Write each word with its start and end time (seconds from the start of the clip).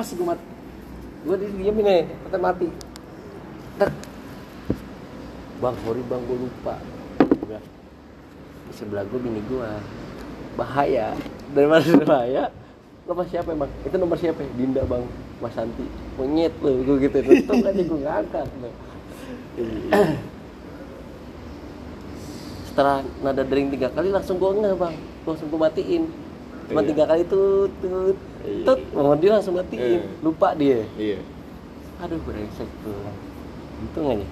pas 0.00 0.08
gue 0.16 0.24
mati 0.24 0.46
gue 1.28 1.36
di 1.36 1.46
diemin 1.60 1.84
nih 1.84 2.02
kata 2.24 2.40
mati. 2.40 2.72
Tek. 3.76 3.92
bang 5.60 5.76
sorry 5.84 6.00
bang 6.08 6.22
gue 6.24 6.38
lupa. 6.40 6.80
Di 8.64 8.72
sebelah 8.72 9.04
gue 9.04 9.20
bini 9.20 9.44
gue 9.44 9.68
bahaya. 10.56 11.12
Dari 11.52 11.68
mana 11.68 11.84
bahaya? 12.08 12.48
Nomor 13.04 13.28
siapa 13.28 13.52
emang 13.52 13.68
itu 13.84 13.96
nomor 14.00 14.16
siapa? 14.16 14.40
Ya? 14.40 14.48
Dinda 14.56 14.88
bang. 14.88 15.04
Mas 15.44 15.52
Santi. 15.52 15.84
Monyet 16.16 16.56
lo 16.64 16.80
gue 16.80 16.96
gitu. 17.04 17.20
Untung 17.20 17.60
aja 17.60 17.82
gue 17.84 17.98
nggak 18.00 18.16
angkat 18.24 18.48
lo 18.64 18.70
setelah 22.70 23.04
nada 23.20 23.42
dering 23.44 23.68
tiga 23.68 23.92
kali 23.92 24.08
langsung 24.08 24.40
gue 24.40 24.48
nggak 24.48 24.80
bang. 24.80 24.96
Langsung 25.28 25.52
gue 25.52 25.60
matiin. 25.60 26.08
Cuma 26.72 26.80
Iya. 26.80 26.88
tiga 26.88 27.04
kali 27.04 27.22
tut 27.28 27.68
tut. 27.84 28.16
Iya. 28.16 28.29
Tut 28.64 28.80
mau 28.96 29.14
dia 29.16 29.30
langsung 29.36 29.56
matiin. 29.56 29.80
Iya. 29.80 30.00
lupa 30.24 30.48
dia. 30.56 30.80
Iya. 30.96 31.18
Aduh 32.00 32.18
brengsek 32.24 32.68
tuh. 32.80 32.96
Untung 33.80 34.06
aja. 34.16 34.26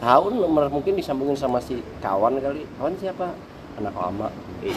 Tahu 0.00 0.32
nomor 0.32 0.72
mungkin 0.72 0.96
disambungin 0.96 1.36
sama 1.36 1.60
si 1.60 1.84
kawan 2.00 2.40
kali. 2.40 2.64
Kawan 2.80 2.96
siapa? 2.96 3.36
Anak 3.76 3.92
lama. 3.92 4.28
Iya. 4.64 4.76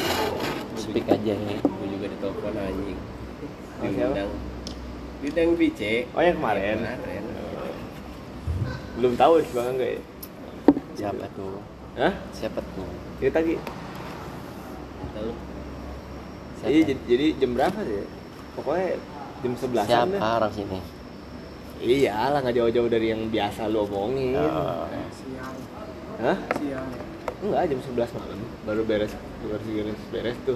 Speak 0.75 1.07
aja. 1.07 1.33
Ya 1.33 1.57
gue 1.59 1.88
juga 1.88 2.05
ditelepon 2.11 2.55
anjing. 2.55 2.99
Oh, 3.83 3.89
diundang. 3.89 4.31
diundang 5.19 5.49
VC 5.59 5.81
oh 6.15 6.21
yang 6.23 6.35
kemarin. 6.39 6.77
Kemarin. 6.79 7.23
Belum 8.99 9.13
tahu 9.17 9.33
sih 9.41 9.52
bang 9.52 9.67
enggak 9.73 9.91
ya. 9.97 10.02
Siapa 10.93 11.25
tuh? 11.33 11.59
Hah? 11.93 12.13
siapa 12.33 12.59
tuh? 12.73 12.88
Cerita 13.21 13.39
Ki. 13.41 13.57
Tahu. 15.13 15.31
Iya, 16.63 16.81
jadi, 16.88 17.02
jadi 17.03 17.25
jam 17.43 17.52
berapa 17.59 17.79
sih? 17.83 18.22
Pokoknya 18.53 18.98
jam 19.41 19.53
11 19.53 19.84
siapa 19.84 20.16
orang 20.38 20.53
sini 20.53 20.80
Iya 21.80 22.31
lah, 22.31 22.39
nggak 22.39 22.55
jauh-jauh 22.55 22.88
dari 22.88 23.11
yang 23.11 23.27
biasa 23.27 23.67
lu 23.67 23.84
omongin. 23.84 24.39
Oh. 24.39 24.88
siang 25.11 25.55
Hah? 26.17 26.38
siang 26.55 26.88
Enggak, 27.44 27.64
jam 27.67 27.80
11 27.83 28.16
malam 28.16 28.39
baru 28.64 28.81
beres 28.86 29.11
baru 29.42 29.59
beres 29.59 30.02
beres 30.08 30.38
tuh. 30.44 30.55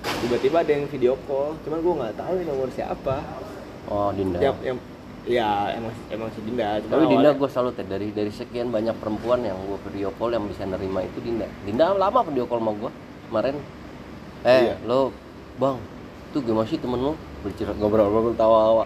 Tiba-tiba 0.00 0.64
ada 0.64 0.72
yang 0.72 0.88
video 0.88 1.20
call, 1.22 1.52
cuman 1.60 1.78
gua 1.78 1.94
nggak 2.00 2.14
tahu 2.16 2.32
ini 2.34 2.44
nomor 2.44 2.68
siapa. 2.70 3.20
oh 3.86 4.08
Dinda 4.10 4.40
Yang, 4.40 4.56
yang 4.64 4.78
ya 5.26 5.48
emang 5.74 5.92
emang 6.08 6.28
si 6.32 6.40
Dinda. 6.40 6.80
Cuma 6.80 6.92
tapi 6.94 7.04
Dinda 7.06 7.28
awalnya- 7.28 7.36
gue 7.36 7.50
salut 7.52 7.74
ya 7.74 7.84
dari 7.84 8.08
dari 8.10 8.30
sekian 8.30 8.68
banyak 8.68 8.96
perempuan 8.96 9.42
yang 9.42 9.60
gue 9.60 9.76
video 9.84 10.08
call 10.14 10.32
yang 10.32 10.48
bisa 10.48 10.64
nerima 10.64 11.02
itu 11.02 11.20
Dinda 11.20 11.44
Dinda 11.62 11.92
lama 11.92 12.20
video 12.22 12.44
call 12.44 12.56
sama 12.58 12.72
gue 12.74 12.90
kemarin 13.28 13.56
eh 14.42 14.62
Iya. 14.66 14.74
lo 14.82 15.12
bang 15.56 15.76
tuh 16.32 16.40
gimana 16.44 16.68
sih 16.68 16.78
temen 16.80 17.00
lo 17.00 17.12
bercerita 17.40 17.72
ngobrol-ngobrol 17.76 18.34
tawa-tawa. 18.36 18.84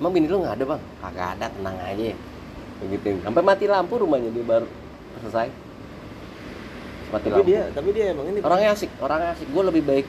Emang 0.00 0.12
bini 0.12 0.26
lo 0.28 0.42
nggak 0.42 0.54
ada 0.58 0.64
bang? 0.74 0.80
Kagak 1.00 1.28
ada 1.38 1.46
tenang 1.52 1.76
aja. 1.80 2.14
Begitu. 2.82 3.08
Sampai 3.22 3.42
mati 3.42 3.64
lampu 3.70 3.94
rumahnya 4.00 4.30
dia 4.34 4.44
baru 4.44 4.68
selesai. 5.22 5.48
Mati 7.12 7.26
tapi 7.28 7.34
lampu. 7.40 7.48
dia 7.48 7.62
tapi 7.72 7.88
dia 7.94 8.04
emang 8.12 8.26
ini 8.28 8.38
orangnya 8.42 8.70
asik 8.74 8.90
orangnya 9.00 9.28
asik. 9.36 9.48
Gue 9.50 9.62
lebih 9.66 9.82
baik 9.84 10.06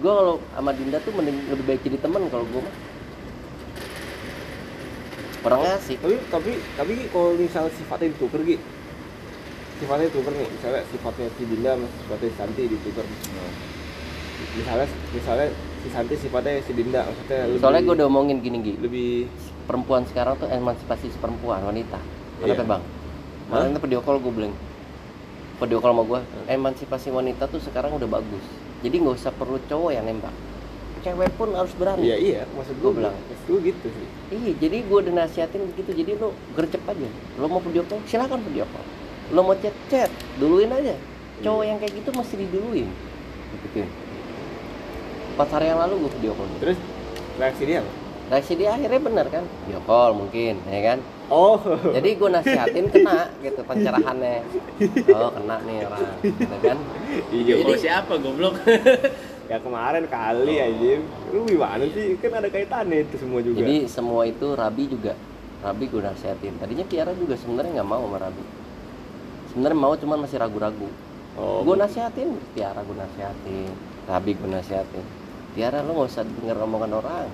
gue 0.00 0.08
kalau 0.08 0.40
sama 0.56 0.72
Dinda 0.72 0.96
tuh 1.04 1.12
mending 1.12 1.36
lebih 1.52 1.64
baik 1.68 1.80
jadi 1.84 1.96
teman 2.00 2.24
kalau 2.30 2.46
gue 2.46 2.60
mah. 2.62 2.74
Orangnya 5.40 5.72
asik. 5.80 5.98
Tapi 6.00 6.16
tapi 6.28 6.52
tapi 6.76 6.92
kalau 7.12 7.36
misal 7.36 7.68
sifatnya 7.72 8.12
ditukar 8.12 8.42
gitu 8.44 8.64
sifatnya 9.80 10.12
ditukar 10.12 10.32
nih 10.36 10.44
misalnya 10.44 10.82
sifatnya 10.92 11.26
si 11.40 11.42
Dinda 11.48 11.72
sama 11.72 11.88
sifatnya 11.88 12.28
si 12.28 12.36
Santi 12.36 12.62
ditukar 12.68 13.04
misalnya 14.60 14.86
misalnya 15.16 15.48
si 15.80 15.88
Santi 15.88 16.14
sifatnya 16.16 16.60
si 16.60 16.72
Dinda 16.76 17.08
maksudnya 17.08 17.48
lebih, 17.48 17.60
soalnya 17.60 17.82
gue 17.84 17.94
udah 18.00 18.06
omongin 18.08 18.38
gini 18.44 18.58
Gi 18.60 18.74
lebih 18.80 19.08
perempuan 19.64 20.04
sekarang 20.04 20.36
tuh 20.36 20.48
emansipasi 20.48 21.08
perempuan 21.16 21.64
wanita 21.64 21.98
kenapa 22.40 22.62
Iya. 22.62 22.70
bang 22.70 22.82
Kemarin 23.50 23.74
tuh 23.74 23.82
video 23.82 24.00
call 24.04 24.18
gue 24.22 24.32
bilang 24.32 24.54
video 25.58 25.78
call 25.82 25.92
sama 25.96 26.04
gue 26.06 26.20
emansipasi 26.46 27.08
wanita 27.10 27.44
tuh 27.48 27.60
sekarang 27.64 27.96
udah 27.96 28.08
bagus 28.08 28.44
jadi 28.80 28.96
nggak 29.00 29.16
usah 29.18 29.32
perlu 29.34 29.58
cowok 29.66 29.90
yang 29.92 30.04
nembak 30.06 30.32
cewek 31.00 31.32
pun 31.40 31.48
harus 31.56 31.72
berani 31.80 32.04
iya 32.04 32.16
iya 32.20 32.40
maksud 32.52 32.76
Gua 32.78 32.92
gue 32.92 33.00
bilang. 33.00 33.16
gue 33.48 33.58
gitu 33.72 33.86
sih 33.88 34.08
Iya, 34.30 34.52
jadi 34.62 34.86
gue 34.86 34.98
udah 35.02 35.26
nasihatin 35.26 35.66
begitu. 35.74 35.90
Jadi 35.90 36.14
lo 36.22 36.30
gercep 36.54 36.86
aja. 36.86 37.08
Lo 37.34 37.50
mau 37.50 37.58
video 37.58 37.82
call, 37.82 37.98
silakan 38.06 38.38
video 38.46 38.62
call. 38.70 38.86
Lo 39.34 39.42
mau 39.42 39.58
chat, 39.58 39.74
chat. 39.90 40.06
Duluin 40.38 40.70
aja. 40.70 40.94
Cowok 41.42 41.64
yang 41.66 41.82
kayak 41.82 41.98
gitu 41.98 42.14
mesti 42.14 42.34
diduluin. 42.38 42.86
Gitu. 43.66 43.82
Empat 45.40 45.56
hari 45.56 45.72
yang 45.72 45.80
lalu 45.80 46.04
gue 46.04 46.12
video 46.20 46.32
call. 46.36 46.52
terus 46.60 46.76
reaksi 47.40 47.64
dia 47.64 47.80
apa? 47.80 47.88
Reaksi 48.28 48.52
dia 48.60 48.76
akhirnya 48.76 49.00
bener 49.00 49.26
kan? 49.32 49.44
Video 49.64 49.80
call 49.88 50.12
mungkin, 50.12 50.60
ya 50.68 50.80
kan? 50.84 50.98
oh 51.32 51.56
Jadi 51.96 52.08
gue 52.20 52.28
nasihatin 52.28 52.86
kena 52.92 53.32
gitu 53.40 53.64
pencerahannya. 53.64 54.44
Oh 55.16 55.32
kena 55.32 55.56
nih 55.64 55.88
orang, 55.88 56.12
gitu 56.20 56.56
kan? 56.60 56.76
iya 57.32 57.54
Kalau 57.56 57.72
Jadi- 57.72 57.80
siapa 57.80 58.12
goblok 58.20 58.54
ya 59.48 59.56
kemarin 59.64 60.04
kali 60.12 60.60
aja 60.60 61.00
lu 61.32 61.48
gimana 61.48 61.88
sih 61.88 62.20
kan 62.20 62.36
ada 62.36 62.48
kaitannya 62.52 63.08
itu 63.08 63.16
semua 63.16 63.40
juga 63.40 63.64
Jadi 63.64 63.76
semua 63.88 64.22
itu 64.28 64.46
Rabi 64.52 64.84
juga 64.92 65.16
Rabi 65.64 65.84
gue 65.88 66.04
nasihatin. 66.04 66.52
Tadinya 66.60 66.84
Tiara 66.84 67.16
juga 67.16 67.40
sebenarnya 67.40 67.80
nggak 67.80 67.88
mau 67.88 68.04
sama 68.04 68.28
Rabi. 68.28 68.44
Sebenarnya 69.56 69.78
mau 69.88 69.96
cuman 69.96 70.18
masih 70.20 70.36
ragu-ragu. 70.36 70.88
oh 71.40 71.64
gue 71.64 71.76
nasihatin 71.80 72.36
Tiara 72.52 72.84
gue 72.84 72.92
nasihatin 72.92 73.72
Rabi 74.04 74.36
gue 74.36 74.44
nasihatin 74.52 75.19
Tiara 75.54 75.82
lo 75.82 75.90
nggak 75.96 76.08
usah 76.08 76.22
denger 76.22 76.56
omongan 76.62 76.92
orang. 76.94 77.28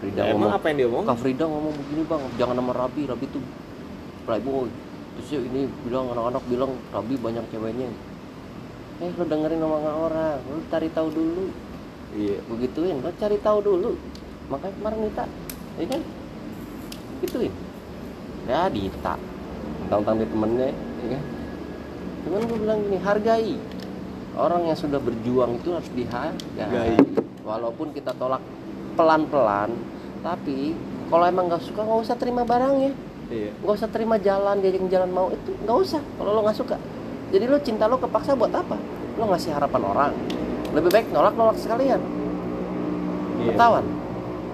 Frida 0.00 0.20
Ya, 0.20 0.32
emang 0.32 0.48
ngomong 0.48 0.52
apa 0.56 0.64
yang 0.68 0.76
dia 0.76 0.88
omong 0.88 1.04
Kak 1.06 1.18
Frida 1.20 1.44
ngomong 1.44 1.72
begini 1.76 2.02
bang. 2.08 2.22
Jangan 2.40 2.56
nama 2.58 2.72
Rabi. 2.72 3.02
Rabi 3.08 3.26
tuh 3.30 3.44
playboy. 4.24 4.68
Terus 5.14 5.28
ya 5.30 5.40
ini 5.44 5.70
bilang 5.86 6.10
anak-anak 6.10 6.42
bilang 6.50 6.72
Rabi 6.90 7.14
banyak 7.20 7.44
ceweknya. 7.52 7.88
Eh 9.02 9.10
lo 9.14 9.24
dengerin 9.24 9.60
omongan 9.62 9.94
orang. 9.94 10.38
Lo 10.44 10.60
cari 10.68 10.88
tahu 10.90 11.08
dulu. 11.12 11.44
Iya. 12.14 12.36
Gue 12.44 12.56
gituin 12.64 12.98
lo 13.00 13.10
cari 13.16 13.36
tahu 13.38 13.58
dulu. 13.62 13.92
Makanya 14.52 14.74
kemarin 14.76 14.98
Nita 15.08 15.24
ya 15.80 15.86
kan? 15.88 16.02
Gituin 17.24 17.52
ya 18.44 18.68
Dita 18.68 19.16
tentang 19.88 20.16
dia 20.20 20.28
temennya 20.28 20.68
ya 20.72 21.06
kan? 21.16 21.22
Cuman 22.24 22.40
gue 22.48 22.58
bilang 22.60 22.78
gini 22.84 22.98
hargai. 23.00 23.56
Orang 24.34 24.66
yang 24.66 24.74
sudah 24.74 24.98
berjuang 24.98 25.62
itu 25.62 25.70
harus 25.70 25.90
dihargai. 25.94 26.58
Hargai. 26.58 27.23
Walaupun 27.44 27.92
kita 27.92 28.16
tolak 28.16 28.40
pelan-pelan 28.96 29.70
tapi 30.24 30.72
kalau 31.12 31.24
emang 31.28 31.52
nggak 31.52 31.62
suka 31.62 31.84
nggak 31.84 32.00
usah 32.00 32.16
terima 32.16 32.42
barangnya. 32.48 32.96
Iya. 33.28 33.52
Nggak 33.60 33.74
usah 33.76 33.88
terima 33.92 34.16
jalan 34.16 34.56
diajak 34.64 34.88
jalan 34.88 35.10
mau 35.12 35.28
itu 35.28 35.52
nggak 35.62 35.78
usah. 35.78 36.00
Kalau 36.00 36.30
lo 36.32 36.40
nggak 36.40 36.56
suka 36.56 36.76
jadi 37.34 37.50
lo 37.50 37.58
cinta 37.60 37.90
lo 37.90 38.00
kepaksa 38.00 38.38
buat 38.38 38.54
apa? 38.54 38.78
Lo 39.20 39.26
ngasih 39.26 39.52
harapan 39.52 39.82
orang. 39.84 40.12
Lebih 40.70 40.90
baik 40.90 41.06
nolak 41.10 41.34
nolak 41.34 41.58
sekalian. 41.60 42.00
Iya. 43.42 43.52
Ketahuan? 43.52 43.84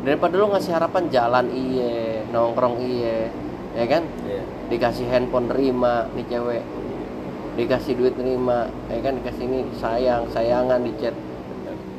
Daripada 0.01 0.35
lo 0.41 0.47
ngasih 0.57 0.73
harapan 0.73 1.05
jalan 1.13 1.47
iye 1.53 2.25
nongkrong 2.33 2.81
iye 2.81 3.29
ya 3.77 3.85
kan? 3.85 4.03
Iya. 4.25 4.43
Dikasih 4.73 5.07
handphone 5.13 5.47
terima 5.53 6.09
nih 6.17 6.27
cewek. 6.27 6.65
Dikasih 7.61 7.93
duit 8.01 8.15
terima 8.17 8.67
ya 8.89 9.01
kan? 9.05 9.21
Dikasih 9.21 9.45
ini 9.45 9.61
sayang 9.77 10.27
sayangan 10.33 10.81
di 10.81 10.93
chat 10.99 11.15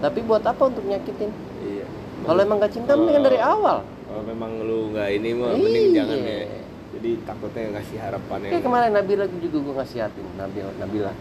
tapi 0.02 0.20
buat 0.22 0.42
apa 0.42 0.64
untuk 0.66 0.84
nyakitin 0.84 1.32
iya 1.62 1.86
kalau 2.22 2.40
emang 2.42 2.58
gak 2.58 2.74
cinta 2.74 2.94
mendingan 2.94 3.24
dari 3.24 3.40
awal 3.40 3.86
kalau 3.86 4.24
memang 4.26 4.52
lu 4.60 4.92
nggak 4.92 5.10
ini 5.14 5.30
mah 5.32 5.50
mending 5.54 5.86
Iya. 5.88 5.98
jangan 6.02 6.20
ya 6.20 6.40
jadi 6.92 7.10
takutnya 7.24 7.80
ngasih 7.80 7.98
harapan 7.98 8.38
yang 8.44 8.52
Kayak 8.52 8.66
kemarin 8.68 8.90
Nabila 8.92 9.26
juga 9.32 9.58
gue 9.58 9.74
ngasih 9.80 10.00
hati 10.04 10.20
Nabila, 10.36 10.72
Nabila. 10.76 11.12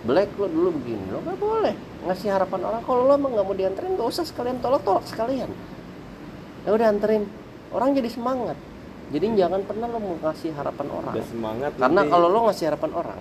Black 0.00 0.28
lo 0.36 0.46
dulu 0.46 0.68
begini, 0.76 1.08
lo 1.08 1.20
gak 1.20 1.36
boleh 1.36 1.74
ngasih 2.04 2.28
harapan 2.28 2.60
orang. 2.62 2.82
Kalau 2.84 3.02
lo 3.04 3.12
emang 3.16 3.32
gak 3.32 3.44
mau 3.44 3.56
dianterin, 3.56 3.96
gak 3.96 4.08
usah 4.08 4.24
sekalian 4.24 4.60
tolak 4.60 4.80
tolak 4.80 5.04
sekalian. 5.04 5.48
Ya 6.64 6.70
udah 6.76 6.86
anterin, 6.88 7.24
orang 7.68 7.96
jadi 7.96 8.08
semangat. 8.08 8.56
Jadi 9.08 9.26
jangan 9.34 9.60
pernah 9.64 9.88
lo 9.88 9.98
mau 9.98 10.14
ngasih 10.20 10.52
harapan 10.52 10.86
orang. 10.88 11.14
udah 11.16 11.26
semangat 11.26 11.70
Karena 11.74 12.02
kalau 12.06 12.26
lo 12.28 12.38
ngasih 12.46 12.64
harapan 12.68 12.90
orang, 12.94 13.20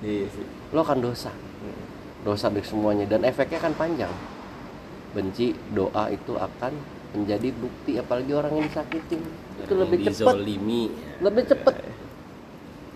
iya 0.00 0.26
sih 0.26 0.46
lo 0.70 0.80
akan 0.80 0.98
dosa, 1.02 1.30
Hmm. 1.34 1.51
Dosa 2.22 2.46
dari 2.48 2.62
semuanya 2.62 3.04
dan 3.04 3.22
efeknya 3.22 3.58
kan 3.58 3.74
panjang. 3.74 4.12
Benci, 5.12 5.52
doa 5.70 6.08
itu 6.08 6.32
akan 6.32 6.72
menjadi 7.12 7.52
bukti, 7.52 8.00
apalagi 8.00 8.32
orang 8.32 8.52
yang 8.56 8.66
disakitin 8.66 9.20
itu 9.60 9.72
lebih 9.76 9.98
cepat, 10.00 10.32
dizolimi 10.32 10.82
lebih 11.20 11.44
cepat 11.44 11.74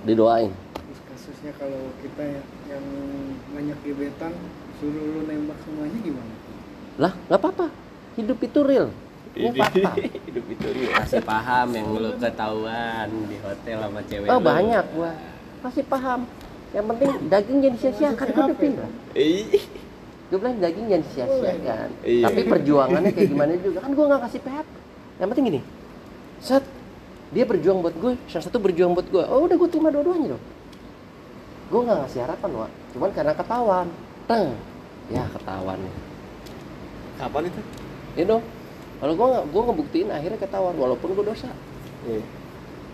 didoain. 0.02 0.48
terus 0.72 1.00
kasusnya 1.04 1.52
kalau 1.54 1.92
kita 2.00 2.24
yang, 2.24 2.44
yang 2.72 2.84
banyak 3.52 3.78
gebetan 3.84 4.32
suruh 4.76 5.04
lu 5.04 5.20
nembak 5.24 5.58
semuanya 5.62 5.98
gimana 6.00 6.34
Lah, 6.96 7.12
nggak 7.28 7.36
apa-apa. 7.36 7.66
Hidup 8.16 8.40
itu 8.40 8.58
real. 8.64 8.88
Ini 9.36 9.52
fakta. 9.52 9.90
hidup 10.32 10.46
itu 10.48 10.66
iya 10.72 10.88
kasih 10.96 11.20
paham 11.20 11.68
yang 11.76 11.86
lu 11.92 12.10
ketahuan 12.16 13.08
di 13.28 13.36
hotel 13.44 13.76
sama 13.84 14.00
cewek 14.08 14.28
Oh, 14.32 14.40
lu. 14.40 14.46
banyak 14.48 14.84
gua. 14.96 15.12
Masih 15.60 15.84
paham. 15.84 16.24
Yang 16.76 16.86
penting 16.92 17.10
daging 17.32 17.58
jangan 17.64 17.74
disia-siakan 17.80 18.26
gue 18.28 18.68
udah. 18.76 18.90
Ih, 19.16 19.64
Gue 20.28 20.38
bilang 20.42 20.58
daging 20.60 20.86
jangan 20.92 21.02
disia-siakan. 21.08 21.88
Iya. 22.04 22.24
Tapi 22.28 22.40
perjuangannya 22.44 23.10
kayak 23.16 23.28
gimana 23.32 23.52
juga. 23.56 23.78
Kan 23.80 23.92
gua 23.96 24.04
nggak 24.12 24.22
kasih 24.28 24.40
PHP. 24.44 24.68
yang 25.16 25.28
penting 25.32 25.44
gini. 25.48 25.60
Set. 26.44 26.64
Dia 27.32 27.42
berjuang 27.48 27.80
buat 27.82 27.96
gue 27.96 28.12
yang 28.30 28.42
satu 28.44 28.62
berjuang 28.62 28.94
buat 28.94 29.08
gue 29.10 29.18
oh 29.18 29.50
udah 29.50 29.56
gue 29.58 29.68
terima 29.72 29.90
dua-duanya 29.90 30.36
dong. 30.36 30.44
Gue 31.72 31.80
nggak 31.82 31.98
ngasih 32.06 32.20
harapan 32.22 32.50
wa 32.54 32.68
cuman 32.94 33.10
karena 33.16 33.32
ketahuan. 33.34 33.86
Teng. 34.30 34.46
Ya 35.10 35.24
ketahuan. 35.34 35.78
Kapan 37.18 37.42
itu? 37.50 37.60
Ya 38.14 38.24
dong. 38.30 38.44
Kalau 39.02 39.12
gue 39.18 39.26
nggak 39.26 39.44
gue 39.50 39.62
ngebuktiin 39.66 40.08
akhirnya 40.12 40.38
ketahuan 40.38 40.76
walaupun 40.78 41.08
gue 41.18 41.24
dosa. 41.26 41.50
Iya. 42.06 42.22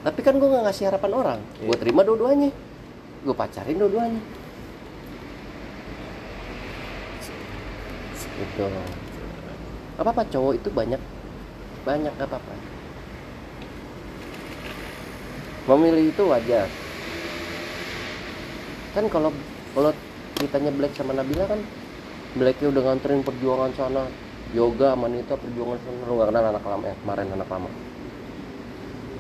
Tapi 0.07 0.21
kan 0.25 0.35
gue 0.41 0.49
nggak 0.49 0.65
ngasih 0.71 0.85
harapan 0.89 1.13
orang. 1.13 1.41
Iya. 1.61 1.67
gue 1.69 1.77
terima 1.77 2.01
dua-duanya 2.01 2.51
gue 3.23 3.35
pacarin 3.35 3.79
dua-duanya. 3.79 4.23
Gitu. 8.43 8.67
Apa 10.03 10.11
apa 10.11 10.23
cowok 10.27 10.53
itu 10.59 10.69
banyak 10.75 10.99
banyak 11.83 12.15
apa 12.19 12.39
apa 12.39 12.55
memilih 15.71 16.11
itu 16.11 16.23
wajar. 16.27 16.67
Kan 18.93 19.07
kalau 19.07 19.31
kalau 19.73 19.95
ceritanya 20.37 20.75
Black 20.75 20.93
sama 20.99 21.15
Nabila 21.15 21.47
kan 21.47 21.61
Blacknya 22.35 22.67
udah 22.73 22.83
nganterin 22.83 23.23
perjuangan 23.23 23.71
sana 23.79 24.03
yoga 24.51 24.99
manita 24.99 25.39
perjuangan 25.39 25.79
sana. 25.87 26.01
Lu 26.09 26.19
gak 26.19 26.29
kenal 26.35 26.45
anak 26.51 26.65
lama 26.67 26.85
ya 26.91 26.97
kemarin 26.99 27.29
anak 27.31 27.49
lama. 27.49 27.71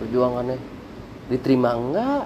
Perjuangannya 0.03 0.59
diterima 1.31 1.71
enggak? 1.79 2.25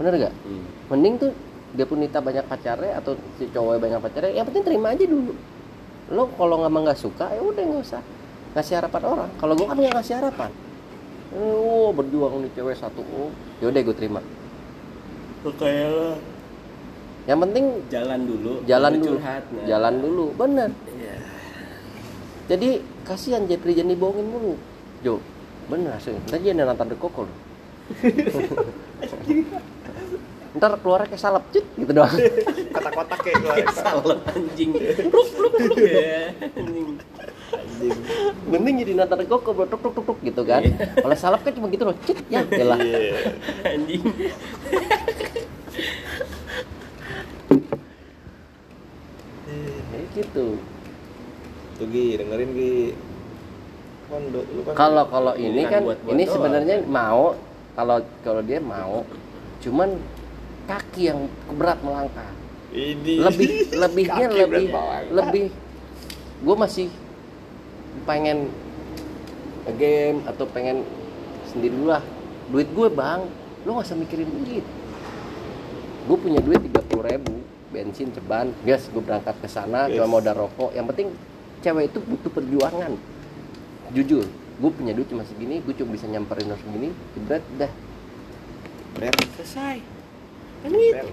Bener 0.00 0.12
gak? 0.16 0.34
Hmm. 0.46 0.77
Mending 0.88 1.14
tuh 1.20 1.32
dia 1.76 1.84
pun 1.84 2.00
Nita 2.00 2.18
banyak 2.24 2.48
pacarnya 2.48 2.96
atau 2.96 3.12
si 3.36 3.44
cowoknya 3.52 3.80
banyak 3.80 4.00
pacarnya 4.00 4.32
yang 4.40 4.46
penting 4.48 4.64
terima 4.64 4.96
aja 4.96 5.04
dulu. 5.04 5.32
Lo 6.08 6.32
kalau 6.36 6.64
nggak 6.64 6.72
nggak 6.72 6.98
suka 6.98 7.28
ya 7.32 7.40
udah 7.44 7.62
nggak 7.62 7.84
usah 7.84 8.02
ngasih 8.56 8.74
harapan 8.80 9.02
orang. 9.04 9.30
Kalau 9.36 9.52
gue 9.52 9.66
kan 9.68 9.76
nggak 9.76 9.94
ngasih 10.00 10.14
harapan. 10.16 10.50
Oh 11.36 11.92
berjuang 11.92 12.40
nih 12.40 12.50
cewek 12.56 12.76
satu 12.80 13.04
oh. 13.04 13.30
Yaudah 13.60 13.80
gue 13.84 13.96
terima. 13.96 14.20
Kayak 15.44 15.88
lo. 15.92 16.10
Yang 17.28 17.38
penting 17.44 17.64
jalan 17.92 18.20
dulu 18.24 18.52
jalan 18.64 18.92
dulu 18.96 19.16
curhat, 19.20 19.44
nah. 19.52 19.64
jalan 19.68 19.94
dulu. 20.00 20.26
Bener. 20.32 20.70
Iya. 20.88 21.14
jadi 22.48 22.80
kasihan 23.04 23.44
Jepri 23.44 23.76
jangan 23.76 23.92
dibohongin 23.92 24.24
mulu. 24.24 24.56
Jo 25.04 25.20
bener 25.68 26.00
asli 26.00 26.16
ntar 26.24 26.40
dia 26.40 26.56
nonton 26.56 26.88
The 26.88 26.96
Coco 26.96 27.28
loh 27.28 27.36
ntar 30.56 30.80
keluarnya 30.80 31.12
kayak 31.12 31.20
salep 31.20 31.44
cut 31.52 31.66
gitu 31.76 31.92
doang. 31.92 32.14
Kotak-kotak 32.74 33.18
kayak 33.20 33.36
gue 33.44 33.54
salah 33.76 34.16
anjing. 34.32 34.70
Pluk 35.12 35.28
pluk 35.36 35.52
pluk 35.52 35.76
ya 35.76 36.32
anjing. 36.56 36.88
Anjing. 37.52 37.96
Mending 38.48 38.76
jadi 38.80 38.92
The 39.04 39.26
Coco 39.28 39.50
bro 39.52 39.66
tuk 39.68 39.80
tuk 39.84 39.92
tuk 39.92 40.04
tuk 40.08 40.18
gitu 40.24 40.42
kan. 40.48 40.64
Kalau 40.96 41.16
salep 41.20 41.44
kan 41.44 41.52
cuma 41.52 41.68
gitu 41.68 41.84
loh 41.84 41.96
cut 42.00 42.18
ya 42.32 42.40
lah 42.64 42.78
iya 42.80 43.36
anjing. 43.68 44.02
Kayak 49.88 50.06
gitu. 50.16 50.46
tuh 51.76 51.86
Gi 51.92 52.06
dengerin 52.16 52.50
Gi. 52.56 52.76
Kan 54.08 54.22
kan 54.32 54.72
kalau 54.72 55.04
kalau 55.12 55.32
ini 55.36 55.68
kan 55.68 55.84
buat-buat 55.84 56.12
ini 56.16 56.24
doang. 56.24 56.32
sebenarnya 56.32 56.76
mau 56.88 57.36
kalau 57.76 58.00
kalau 58.24 58.40
dia 58.40 58.64
mau. 58.64 59.04
Cuman 59.58 60.00
kaki 60.68 61.08
yang 61.08 61.26
berat 61.56 61.80
melangkah. 61.80 62.28
Ini. 62.68 63.24
Lebih 63.24 63.48
lebihnya 63.82 64.26
Kaki 64.28 64.38
lebih 64.44 64.66
lebih 65.16 65.46
gue 66.44 66.56
masih 66.60 66.86
pengen 68.04 68.52
game 69.80 70.20
atau 70.28 70.44
pengen 70.44 70.84
sendiri 71.48 71.72
dulu 71.72 71.96
lah. 71.96 72.04
Duit 72.52 72.68
gue 72.68 72.88
bang. 72.92 73.24
Lo 73.64 73.80
gak 73.80 73.88
usah 73.88 73.96
mikirin 73.96 74.28
duit. 74.28 74.64
Gue 76.04 76.16
punya 76.20 76.40
duit 76.44 76.60
tiga 76.60 76.84
ribu 76.84 77.40
bensin 77.72 78.12
ceban. 78.12 78.52
Gas 78.68 78.92
gue 78.92 79.00
berangkat 79.00 79.40
ke 79.40 79.48
sana 79.48 79.88
Yes. 79.88 79.96
cuma 79.96 80.20
modal 80.20 80.36
rokok. 80.36 80.76
Yang 80.76 80.86
penting 80.92 81.08
cewek 81.64 81.84
itu 81.88 81.98
butuh 82.04 82.30
perjuangan. 82.32 82.92
Jujur 83.96 84.28
gue 84.58 84.70
punya 84.74 84.90
duit 84.90 85.06
cuma 85.06 85.22
segini 85.22 85.62
gue 85.62 85.70
cuma 85.72 85.96
bisa 85.96 86.04
nyamperin 86.04 86.52
lo 86.52 86.56
segini. 86.60 86.92
Jebret 87.16 87.44
dah. 87.56 87.72
Ber. 88.98 89.14
selesai 89.38 89.97
kan 90.62 90.70
gitu 90.74 91.08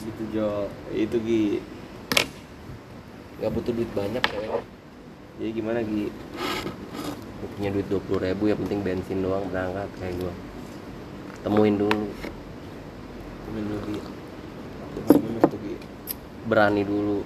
gitu 0.00 0.22
Jo. 0.32 0.68
Itu 0.96 1.16
Gi. 1.20 1.60
Nggak 3.40 3.50
butuh 3.56 3.72
duit 3.72 3.90
banyak 3.96 4.20
ceweknya 4.20 4.60
jadi 5.40 5.50
gimana 5.56 5.80
Gi? 5.80 6.12
Gua 7.40 7.48
punya 7.56 7.72
duit 7.72 7.88
dua 7.88 8.00
puluh 8.04 8.20
ribu 8.20 8.52
yang 8.52 8.60
penting 8.60 8.84
bensin 8.84 9.24
doang 9.24 9.48
berangkat 9.48 9.88
kayak 9.96 10.12
gue 10.20 10.32
temuin 11.40 11.80
dulu. 11.80 12.04
Temen 13.48 13.64
lu 13.64 13.76
Gi. 13.88 13.98
Temen 15.08 15.40
tuh 15.40 15.58
Gi. 15.64 15.76
Berani 16.44 16.84
dulu 16.84 17.24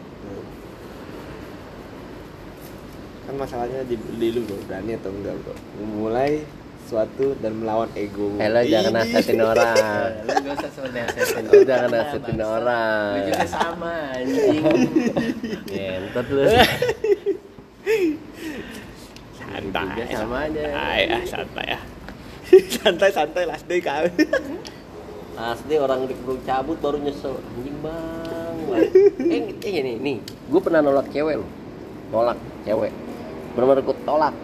kan 3.25 3.35
masalahnya 3.41 3.81
di, 3.88 3.97
di 3.97 4.29
lu 4.32 4.44
bro. 4.44 4.56
Berani 4.69 4.93
atau 4.97 5.11
enggak 5.11 5.35
bro? 5.41 5.55
Memulai 5.81 6.44
suatu 6.85 7.32
dan 7.41 7.56
melawan 7.56 7.88
ego. 7.97 8.37
Eh 8.37 8.49
lo 8.53 8.61
jangan 8.61 8.93
Ini. 8.93 8.99
nasehatin 9.00 9.41
orang. 9.53 10.09
Lu 10.29 10.32
gak 10.44 10.55
usah 10.61 10.71
soal 10.76 10.91
nasehatin 10.93 11.44
lo 11.49 11.53
jangan 11.65 11.91
nasehatin 11.91 12.41
orang. 12.44 13.09
Lu 13.17 13.21
juga 13.25 13.47
sama 13.49 13.93
anjing. 14.12 14.62
Ngentot 15.73 16.26
lu. 16.29 16.43
Santai. 19.35 19.87
Juga 19.88 20.05
sama 20.12 20.37
aja. 20.44 20.62
santai 20.69 21.03
ah 21.09 21.23
santai 21.25 21.67
ah 21.73 21.82
santai 22.69 23.11
santai 23.11 23.43
last 23.49 23.65
day 23.67 23.81
kali 23.81 24.12
asli 25.35 25.75
orang 25.81 26.06
dikeburu 26.06 26.38
cabut 26.47 26.79
baru 26.79 27.00
nyesel. 27.00 27.35
Anjing 27.41 27.76
bang. 27.82 28.55
Eh, 29.19 29.43
eh 29.50 29.71
gini 29.73 29.93
nih. 29.99 30.17
Gue 30.47 30.61
pernah 30.62 30.79
nolak 30.85 31.09
cewek 31.11 31.41
lo 31.41 31.47
nolak 32.15 32.38
cewek 32.62 32.93
benar-benar 33.55 33.83
gue 33.87 33.97
tolak. 34.03 34.35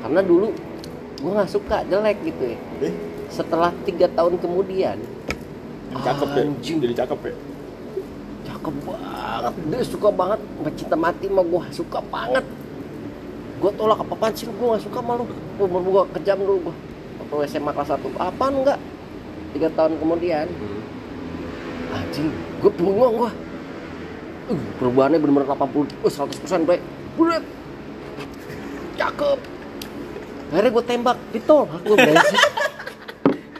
Karena 0.00 0.20
dulu 0.22 0.48
gue 1.20 1.30
nggak 1.30 1.50
suka 1.50 1.82
jelek 1.90 2.18
gitu 2.24 2.54
ya. 2.54 2.58
Eh? 2.88 2.94
setelah 3.34 3.74
tiga 3.82 4.06
tahun 4.14 4.38
kemudian 4.38 4.94
cakep 5.94 6.28
ya? 6.30 6.42
anjing. 6.46 6.76
Jadi 6.82 6.94
cakep 6.94 7.20
ya? 7.26 7.34
Cakep 8.46 8.74
banget. 8.86 9.52
Dia 9.70 9.82
suka 9.86 10.08
banget 10.14 10.40
cinta 10.78 10.96
mati 10.98 11.26
mah 11.26 11.42
gue 11.42 11.62
suka 11.74 11.98
banget. 12.10 12.44
Gue 13.58 13.70
tolak 13.74 14.02
apa 14.02 14.14
apaan 14.14 14.32
sih? 14.34 14.46
Gue 14.46 14.74
gak 14.74 14.82
suka 14.86 14.98
malu 15.02 15.26
gue 15.26 15.66
gue 15.66 16.02
kejam 16.18 16.38
dulu 16.42 16.70
gue 16.70 16.74
waktu 17.22 17.46
SMA 17.50 17.70
kelas 17.70 17.94
1 17.94 18.02
apaan 18.18 18.54
enggak 18.62 18.78
tiga 19.54 19.68
tahun 19.74 19.98
kemudian. 19.98 20.46
Anjing 21.94 22.28
gue 22.62 22.70
bengong 22.74 23.14
gue 23.22 23.30
uh, 24.50 24.60
perubahannya 24.82 25.18
bener-bener 25.22 25.46
80 25.46 25.84
oh, 26.02 26.10
100% 26.10 26.68
baik 26.68 26.82
bulat 27.14 27.44
cakep. 29.04 29.38
Akhirnya 30.54 30.70
gue 30.70 30.84
tembak 30.86 31.18
ditolak 31.34 31.80
gue 31.82 31.96
brengsek 31.98 32.42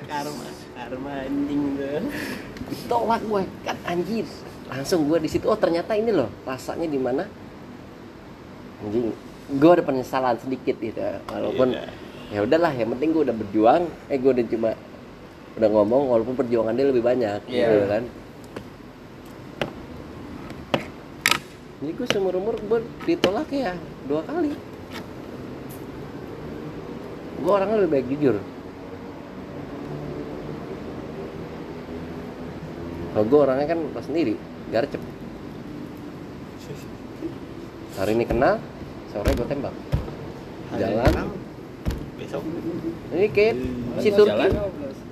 karma 0.07 0.47
karma 0.79 1.13
anjing 1.27 1.63
tuh 1.75 2.03
ditolak 2.71 3.21
gue 3.25 3.43
kan 3.67 3.77
anjir 3.85 4.27
langsung 4.71 5.01
gue 5.11 5.19
di 5.21 5.29
situ. 5.29 5.45
Oh 5.51 5.59
ternyata 5.59 5.93
ini 5.99 6.15
loh 6.15 6.31
rasanya 6.47 6.87
di 6.87 6.97
mana? 6.97 7.27
Anjing 8.81 9.11
gue 9.45 9.71
ada 9.71 9.85
penyesalan 9.85 10.39
sedikit 10.41 10.79
gitu. 10.81 11.01
Walaupun 11.29 11.77
Iya. 11.77 11.85
ya 12.33 12.39
udahlah 12.47 12.73
yang 12.73 12.89
penting 12.97 13.11
gue 13.13 13.23
udah 13.29 13.37
berjuang. 13.37 13.83
Eh 14.09 14.17
gue 14.17 14.31
udah 14.33 14.47
cuma 14.49 14.71
udah 15.55 15.69
ngomong 15.71 16.03
walaupun 16.11 16.35
perjuangan 16.35 16.73
dia 16.73 16.87
lebih 16.89 17.05
banyak 17.05 17.41
Iya. 17.51 17.67
gitu 17.69 17.87
kan. 17.91 18.05
Jadi 21.83 21.91
gue 21.91 22.07
seumur 22.09 22.35
umur 22.39 22.55
gue 22.57 22.81
ditolak 23.05 23.51
ya 23.51 23.75
dua 24.09 24.23
kali 24.25 24.55
gue 27.45 27.53
orangnya 27.53 27.77
lebih 27.77 27.93
baik 27.93 28.07
jujur. 28.09 28.37
Kalau 33.13 33.25
gue 33.29 33.39
orangnya 33.39 33.67
kan 33.69 33.79
pas 33.93 34.03
sendiri 34.03 34.35
garcep 34.73 34.99
hari 37.95 38.11
ini 38.11 38.27
kenal 38.27 38.59
sore 39.13 39.31
gue 39.31 39.47
tembak. 39.47 39.75
Jalan. 40.75 41.31
besok. 42.19 42.43
Ini 43.15 43.27
kayak 43.31 43.55
si 44.03 44.09
Turki. 44.11 44.49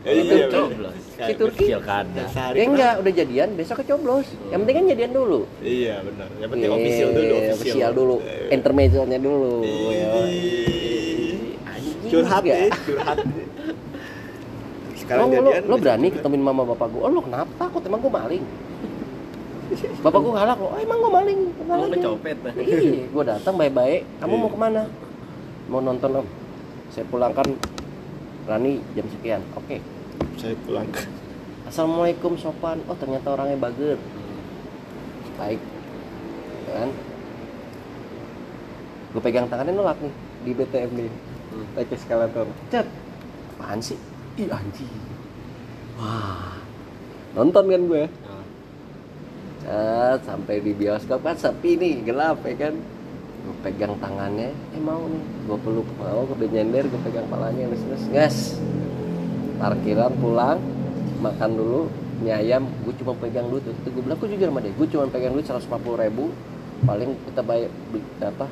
Eh, 0.03 0.19
Si 0.19 0.35
iya, 0.35 0.51
Turki 0.51 0.83
iya. 0.83 0.91
si 1.31 1.35
Turki. 1.39 1.65
pilkada 1.71 2.27
ya 2.59 2.63
enggak 2.67 2.99
udah 2.99 3.13
jadian 3.15 3.55
besok 3.55 3.87
coblos 3.87 4.27
yang 4.51 4.67
penting 4.67 4.77
kan 4.83 4.87
jadian 4.91 5.13
dulu. 5.15 5.47
Iya 5.63 6.03
benar. 6.03 6.27
Yang 6.43 6.51
penting 6.51 6.67
Iya, 6.67 6.75
official 6.75 7.11
dulu 7.15 7.35
official 7.55 7.91
dulu. 7.95 8.17
Intermezzonya 8.51 9.19
dulu. 9.23 9.55
Ih. 9.63 10.82
Ya. 12.13 12.21
Curhat 12.21 12.43
nih 12.45 12.71
curhat 12.85 13.19
sekarang 15.03 15.27
lo, 15.27 15.35
lo, 15.35 15.51
jadian 15.51 15.63
lo 15.65 15.75
besok 15.75 15.83
berani 15.83 16.09
ketemuin 16.13 16.45
mama 16.45 16.63
bapak 16.63 16.87
gue 16.93 17.01
oh 17.01 17.11
lo 17.11 17.21
kenapa? 17.25 17.63
Kok 17.73 17.83
emang 17.89 18.01
gue 18.05 18.13
maling? 18.13 18.45
Bapakku 20.05 20.31
galak 20.37 20.59
loh 20.61 20.71
oh, 20.75 20.79
emang 20.79 20.99
gua 21.01 21.13
maling. 21.23 21.41
Lu 21.49 21.73
aja." 21.73 21.97
kecopet 21.97 22.37
iya 22.61 23.09
gua 23.09 23.25
datang 23.25 23.55
baik-baik. 23.57 24.05
Kamu 24.21 24.35
mau 24.37 24.51
ke 24.53 24.59
mana? 24.59 24.83
Mau 25.71 25.81
nonton 25.81 26.25
om 26.25 26.27
saya 26.93 27.09
pulangkan 27.09 27.57
Rani 28.45 28.83
jam 28.93 29.07
sekian. 29.09 29.41
Oke. 29.57 29.81
Saya 30.37 30.59
pulang. 30.67 30.89
Assalamualaikum 31.65 32.37
sopan. 32.37 32.85
Oh 32.91 32.97
ternyata 32.99 33.33
orangnya 33.33 33.57
bager 33.57 33.97
baik. 35.41 35.61
Ya 36.69 36.73
kan? 36.85 36.91
Gue 39.13 39.23
pegang 39.25 39.47
tangannya 39.49 39.73
nolak 39.73 39.99
nih 40.05 40.15
di 40.43 40.51
BTM 40.53 40.91
nih 40.99 41.11
Hmm. 41.53 41.69
naik 41.77 41.93
eskalator 41.93 42.49
cet. 42.73 42.89
Apaan 43.57 43.79
sih? 43.85 44.01
Ih 44.41 44.49
anjing. 44.49 44.89
Wah. 46.01 46.57
Nonton 47.37 47.69
kan 47.69 47.83
gue? 47.85 48.05
Oh. 48.09 48.45
Cet, 49.61 50.21
sampai 50.25 50.65
di 50.65 50.73
bioskop 50.73 51.21
kan 51.21 51.37
sepi 51.37 51.77
nih 51.77 52.09
gelap 52.09 52.41
ya 52.49 52.57
kan? 52.57 52.75
Gue 53.43 53.57
pegang 53.61 54.01
tangannya 54.01 54.49
eh 54.49 54.81
mau 54.81 55.05
nih. 55.05 55.23
Gue 55.45 55.59
peluk 55.61 55.89
mau 56.01 56.25
gue 56.25 56.49
nyender 56.49 56.89
gue 56.89 57.01
pegang 57.05 57.29
palanya 57.29 57.69
nes 57.69 57.85
nes 57.85 58.05
gas 58.09 58.37
parkiran 59.61 60.11
pulang 60.19 60.59
makan 61.23 61.51
dulu 61.55 61.87
mie 62.25 62.35
ayam 62.35 62.65
gue 62.89 62.95
cuma 62.97 63.13
pegang 63.21 63.53
duit. 63.53 63.69
Itu 63.69 63.93
gue 63.93 64.01
bilang 64.01 64.17
gue 64.17 64.29
jujur 64.33 64.49
sama 64.49 64.65
dia? 64.65 64.73
Gue 64.73 64.89
cuma 64.89 65.05
pegang 65.13 65.37
duit 65.37 65.45
150 65.45 65.69
ribu. 66.01 66.33
Paling 66.83 67.15
kita 67.31 67.47
bayar 67.47 67.71
apa 68.25 68.51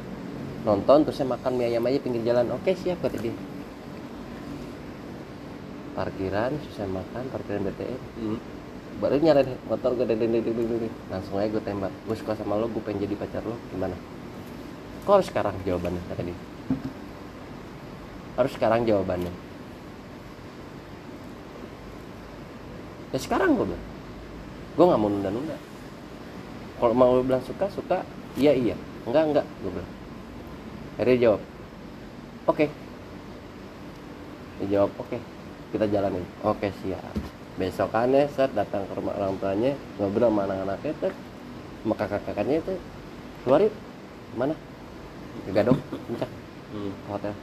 nonton 0.60 1.08
terus 1.08 1.16
saya 1.16 1.32
makan 1.32 1.56
mie 1.56 1.72
ayam 1.72 1.88
aja 1.88 1.98
pinggir 2.00 2.22
jalan. 2.24 2.52
Oke 2.52 2.76
siap 2.76 3.00
kata 3.00 3.16
dia. 3.16 3.34
Parkiran 5.96 6.52
susah 6.68 6.86
makan 6.88 7.24
parkiran 7.32 7.64
BTN. 7.68 8.00
Hmm. 8.20 8.40
baru 9.00 9.16
nyari 9.16 9.48
motor 9.64 9.96
gue 9.96 10.04
deng 10.04 10.20
deng 10.20 10.28
deng 10.28 10.44
deng 10.44 10.56
deng, 10.60 10.80
deng. 10.84 10.94
langsung 11.08 11.40
aja 11.40 11.48
gue 11.48 11.62
tembak. 11.64 11.92
Gue 12.04 12.16
suka 12.20 12.36
sama 12.36 12.60
lo 12.60 12.68
gue 12.68 12.82
pengen 12.84 13.08
jadi 13.08 13.16
pacar 13.16 13.40
lo. 13.40 13.56
Gimana? 13.72 13.96
Kok 15.08 15.14
harus 15.16 15.28
sekarang? 15.32 15.56
Jawabannya 15.64 16.02
kata 16.12 16.22
dia. 16.28 16.38
Harus 18.36 18.52
sekarang 18.52 18.84
jawabannya. 18.84 19.32
Ya 23.16 23.18
sekarang 23.18 23.56
gue 23.56 23.66
bilang. 23.72 23.84
Gue 24.76 24.84
nggak 24.84 25.00
mau 25.00 25.08
nunda-nunda. 25.08 25.56
Kalau 26.76 26.92
mau 26.92 27.24
bilang 27.24 27.44
suka 27.48 27.66
suka. 27.72 28.04
Iya 28.36 28.52
iya. 28.52 28.76
Enggak 29.08 29.32
enggak 29.32 29.46
gue 29.64 29.72
bilang 29.72 29.99
akhirnya 31.00 31.16
dia 31.16 31.24
jawab 31.32 31.40
oke. 32.44 32.66
Dia 34.60 34.66
jawab 34.76 34.90
oke 35.00 35.16
kita 35.72 35.86
jalanin. 35.88 36.24
Oke 36.44 36.68
siap. 36.84 37.14
Besokannya 37.56 38.28
set 38.28 38.52
datang 38.52 38.84
ke 38.84 38.92
rumah 38.92 39.16
orang 39.16 39.40
tuanya 39.40 39.72
ngobrol 39.96 40.28
sama 40.28 40.44
anak-anaknya 40.44 40.92
tuh 41.00 41.12
sama 41.80 41.94
kakak-kakaknya 41.96 42.56
itu 42.60 42.74
keluar 43.48 43.60
yuk. 43.64 43.74
Mana? 44.36 44.54
Ke 45.48 45.50
gadok 45.56 45.80
puncak 45.88 46.28
Hmm. 46.70 46.92
hotel. 47.10 47.34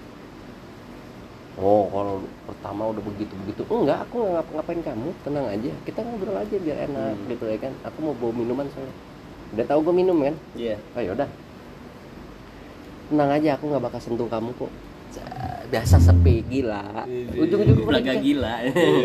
Oh 1.58 1.90
kalau 1.90 2.22
pertama 2.46 2.94
udah 2.94 3.02
begitu 3.02 3.34
begitu 3.44 3.62
enggak 3.68 4.06
aku 4.06 4.22
nggak 4.22 4.34
ngapa-ngapain 4.40 4.82
kamu 4.86 5.10
tenang 5.26 5.46
aja. 5.50 5.72
Kita 5.84 6.00
ngobrol 6.06 6.38
aja 6.38 6.56
biar 6.62 6.78
enak 6.86 7.12
Hmm. 7.18 7.28
gitu 7.34 7.44
ya 7.50 7.58
kan. 7.58 7.74
Aku 7.90 7.98
mau 8.06 8.14
bawa 8.14 8.32
minuman 8.38 8.70
soalnya. 8.70 8.94
Udah 9.58 9.66
tahu 9.66 9.80
gue 9.90 9.96
minum 9.98 10.18
kan? 10.22 10.36
Iya. 10.54 10.76
oh 10.94 11.02
yaudah 11.02 11.28
tenang 13.08 13.30
aja 13.32 13.50
aku 13.56 13.64
nggak 13.72 13.84
bakal 13.84 14.00
sentuh 14.04 14.28
kamu 14.28 14.52
kok. 14.56 14.72
Biasa 15.68 16.00
sepi 16.00 16.44
gila. 16.48 17.04
Ujung-ujung 17.36 17.84
udah, 17.84 17.88
Belaga 17.88 18.14
di- 18.16 18.24
gila. 18.32 18.56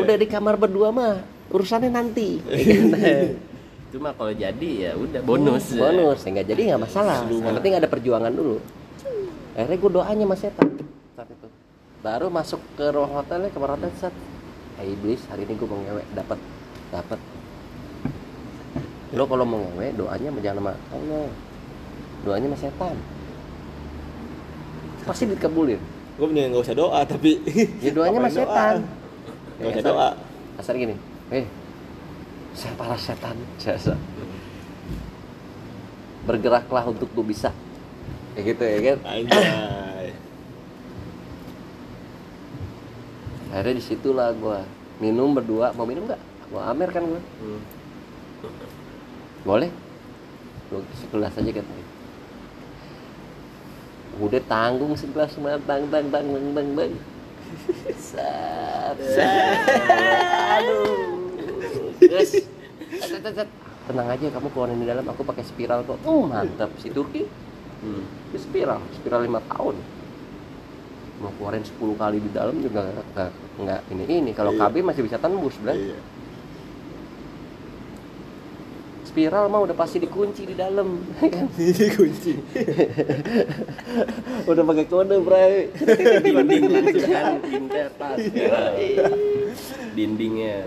udah 0.06 0.16
di 0.18 0.26
kamar 0.30 0.54
berdua 0.59 0.94
mah 0.94 1.23
urusannya 1.50 1.90
nanti. 1.90 2.38
Cuma 3.92 4.14
kalau 4.16 4.32
jadi 4.32 4.71
ya 4.88 4.90
udah 4.97 5.21
bonus. 5.21 5.75
bonus 5.76 6.25
ya 6.25 6.28
nggak 6.32 6.47
jadi 6.49 6.61
nggak 6.75 6.82
masalah. 6.87 7.26
Yang 7.28 7.54
penting 7.61 7.75
ada 7.76 7.88
perjuangan 7.90 8.32
dulu. 8.32 8.56
Akhirnya 9.52 9.76
gue 9.76 9.90
doanya 9.92 10.25
sama 10.25 10.37
setan. 10.38 10.68
Saat 11.12 11.28
itu. 11.28 11.49
Baru 12.00 12.26
masuk 12.32 12.61
ke 12.75 12.88
ruang 12.88 13.12
hotelnya 13.12 13.52
kamar 13.52 13.76
hotel 13.76 13.92
set. 14.00 14.14
Hey, 14.80 14.97
iblis 14.97 15.21
hari 15.28 15.44
ini 15.44 15.54
gue 15.61 15.68
mau 15.68 15.76
ngewe. 15.76 16.02
Dapat 16.16 16.38
dapat 16.88 17.18
lo 19.12 19.28
kalau 19.28 19.44
mau 19.44 19.61
ngewe 19.61 19.92
doanya 19.92 20.28
jangan 20.40 20.56
sama 20.62 20.73
Allah. 20.94 21.28
Doanya 22.25 22.47
sama 22.54 22.59
setan 22.59 22.97
pasti 25.02 25.25
dikabulin. 25.26 25.80
Gue 26.12 26.26
mendingan 26.26 26.52
nggak 26.52 26.64
usah 26.64 26.76
doa 26.76 27.00
tapi. 27.02 27.40
ya 27.80 27.90
doanya 27.90 28.18
doa? 28.21 28.30
setan. 28.30 28.76
Nggak 29.56 29.68
usah 29.68 29.80
asal- 29.80 29.90
doa. 29.90 30.09
asal 30.56 30.75
gini. 30.76 30.94
Eh 31.28 31.44
saya 32.52 32.75
para 32.75 32.97
setan. 32.97 33.37
Jasa 33.56 33.94
bergeraklah 36.23 36.87
untuk 36.87 37.11
gue 37.11 37.26
bisa. 37.26 37.50
Kayak 38.32 38.44
gitu 38.49 38.62
ya 38.62 38.78
kan? 38.80 38.99
Anjay. 39.04 40.09
akhirnya 43.52 43.75
di 43.76 43.85
situlah 43.85 44.32
gue 44.32 44.59
minum 44.99 45.32
berdua. 45.32 45.73
Mau 45.73 45.85
minum 45.85 46.06
nggak? 46.06 46.21
Mau 46.49 46.61
amer 46.62 46.88
kan 46.88 47.02
gue 47.02 47.21
Hmm. 47.40 47.61
boleh. 49.42 49.68
Gue 50.68 50.80
segelas 50.94 51.32
aja 51.32 51.52
kan 51.52 51.66
udah 54.19 54.40
tanggung 54.45 54.92
segelas 54.92 55.33
semua 55.33 55.57
tang 55.62 55.88
tang 55.88 56.07
tang 56.09 56.26
tang 56.52 56.92
Sat, 57.95 58.97
sat. 58.99 59.28
aduh 60.52 61.21
Yes. 62.02 62.45
Tenang 63.83 64.09
aja 64.09 64.26
kamu 64.28 64.49
keluarin 64.50 64.78
di 64.78 64.87
dalam 64.87 65.04
aku 65.04 65.23
pakai 65.23 65.42
spiral 65.42 65.83
kok 65.83 66.00
uh 66.02 66.25
mantap 66.25 66.71
si 66.76 66.88
Turki 66.88 67.25
Hmm. 67.83 68.07
Spiral 68.33 68.78
spiral 68.95 69.26
lima 69.26 69.42
tahun 69.42 69.75
mau 71.19 71.35
keluarin 71.35 71.62
10 71.62 71.75
kali 71.92 72.19
di 72.19 72.31
dalam 72.31 72.54
juga 72.57 72.95
nggak 73.59 73.81
ini 73.90 74.04
ini 74.09 74.31
kalau 74.31 74.54
Iya. 74.54 74.71
KB 74.71 74.75
masih 74.83 75.02
bisa 75.02 75.19
tembus 75.19 75.59
bener 75.59 75.75
Iya. 75.90 75.99
Spiral 79.12 79.52
mah 79.52 79.61
udah 79.69 79.76
pasti 79.76 80.00
dikunci 80.00 80.49
di 80.49 80.57
dalam 80.57 81.04
kan 81.21 81.45
Ini 81.61 81.87
kunci. 81.92 82.33
udah 84.50 84.62
pakai 84.64 84.87
kode 84.88 85.21
bray 85.21 85.69
Dinding 86.25 86.64
kan 87.04 87.37
pinter 87.45 87.92
pas. 88.00 88.16
Dindingnya. 89.92 90.64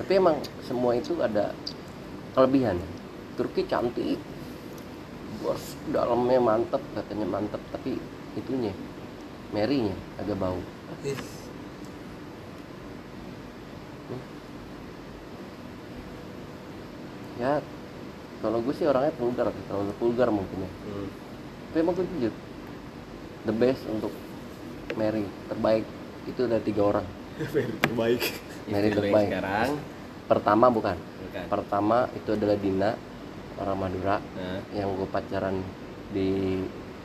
tapi 0.00 0.22
emang 0.22 0.38
semua 0.62 0.94
itu 0.94 1.18
ada 1.18 1.50
kelebihan 2.38 2.78
Turki 3.34 3.66
cantik 3.66 4.22
bos 5.42 5.74
dalamnya 5.90 6.38
mantep 6.38 6.78
katanya 6.94 7.26
mantep 7.26 7.58
tapi 7.74 7.98
itunya 8.38 8.70
Mary-nya 9.50 9.98
agak 10.22 10.38
bau 10.38 10.62
ya 17.36 17.60
kalau 18.38 18.60
gue 18.60 18.72
sih 18.72 18.84
orangnya 18.84 19.12
vulgar 19.12 19.48
terlalu 19.66 19.92
vulgar 19.96 20.28
mungkin 20.28 20.58
ya 20.58 20.70
Hmm. 20.84 21.08
tapi 21.66 21.78
emang 21.78 21.94
gue 21.94 22.06
jujur 22.10 22.32
the 23.42 23.54
best 23.54 23.82
untuk 23.86 24.12
Mary 24.92 25.22
terbaik 25.46 25.84
itu 26.24 26.40
ada 26.42 26.58
tiga 26.58 26.82
orang. 26.84 27.06
Mary 27.94 28.18
lo 28.88 28.96
yang 28.96 28.96
terbaik 28.98 29.28
sekarang. 29.28 29.70
pertama 30.26 30.66
bukan 30.68 30.96
Bukan. 30.96 31.44
pertama 31.46 31.96
itu 32.12 32.30
adalah 32.30 32.56
Dina 32.56 32.90
orang 33.56 33.76
Madura 33.78 34.16
Nah. 34.34 34.60
yang 34.72 34.90
gue 34.90 35.06
pacaran 35.06 35.60
di 36.08 36.58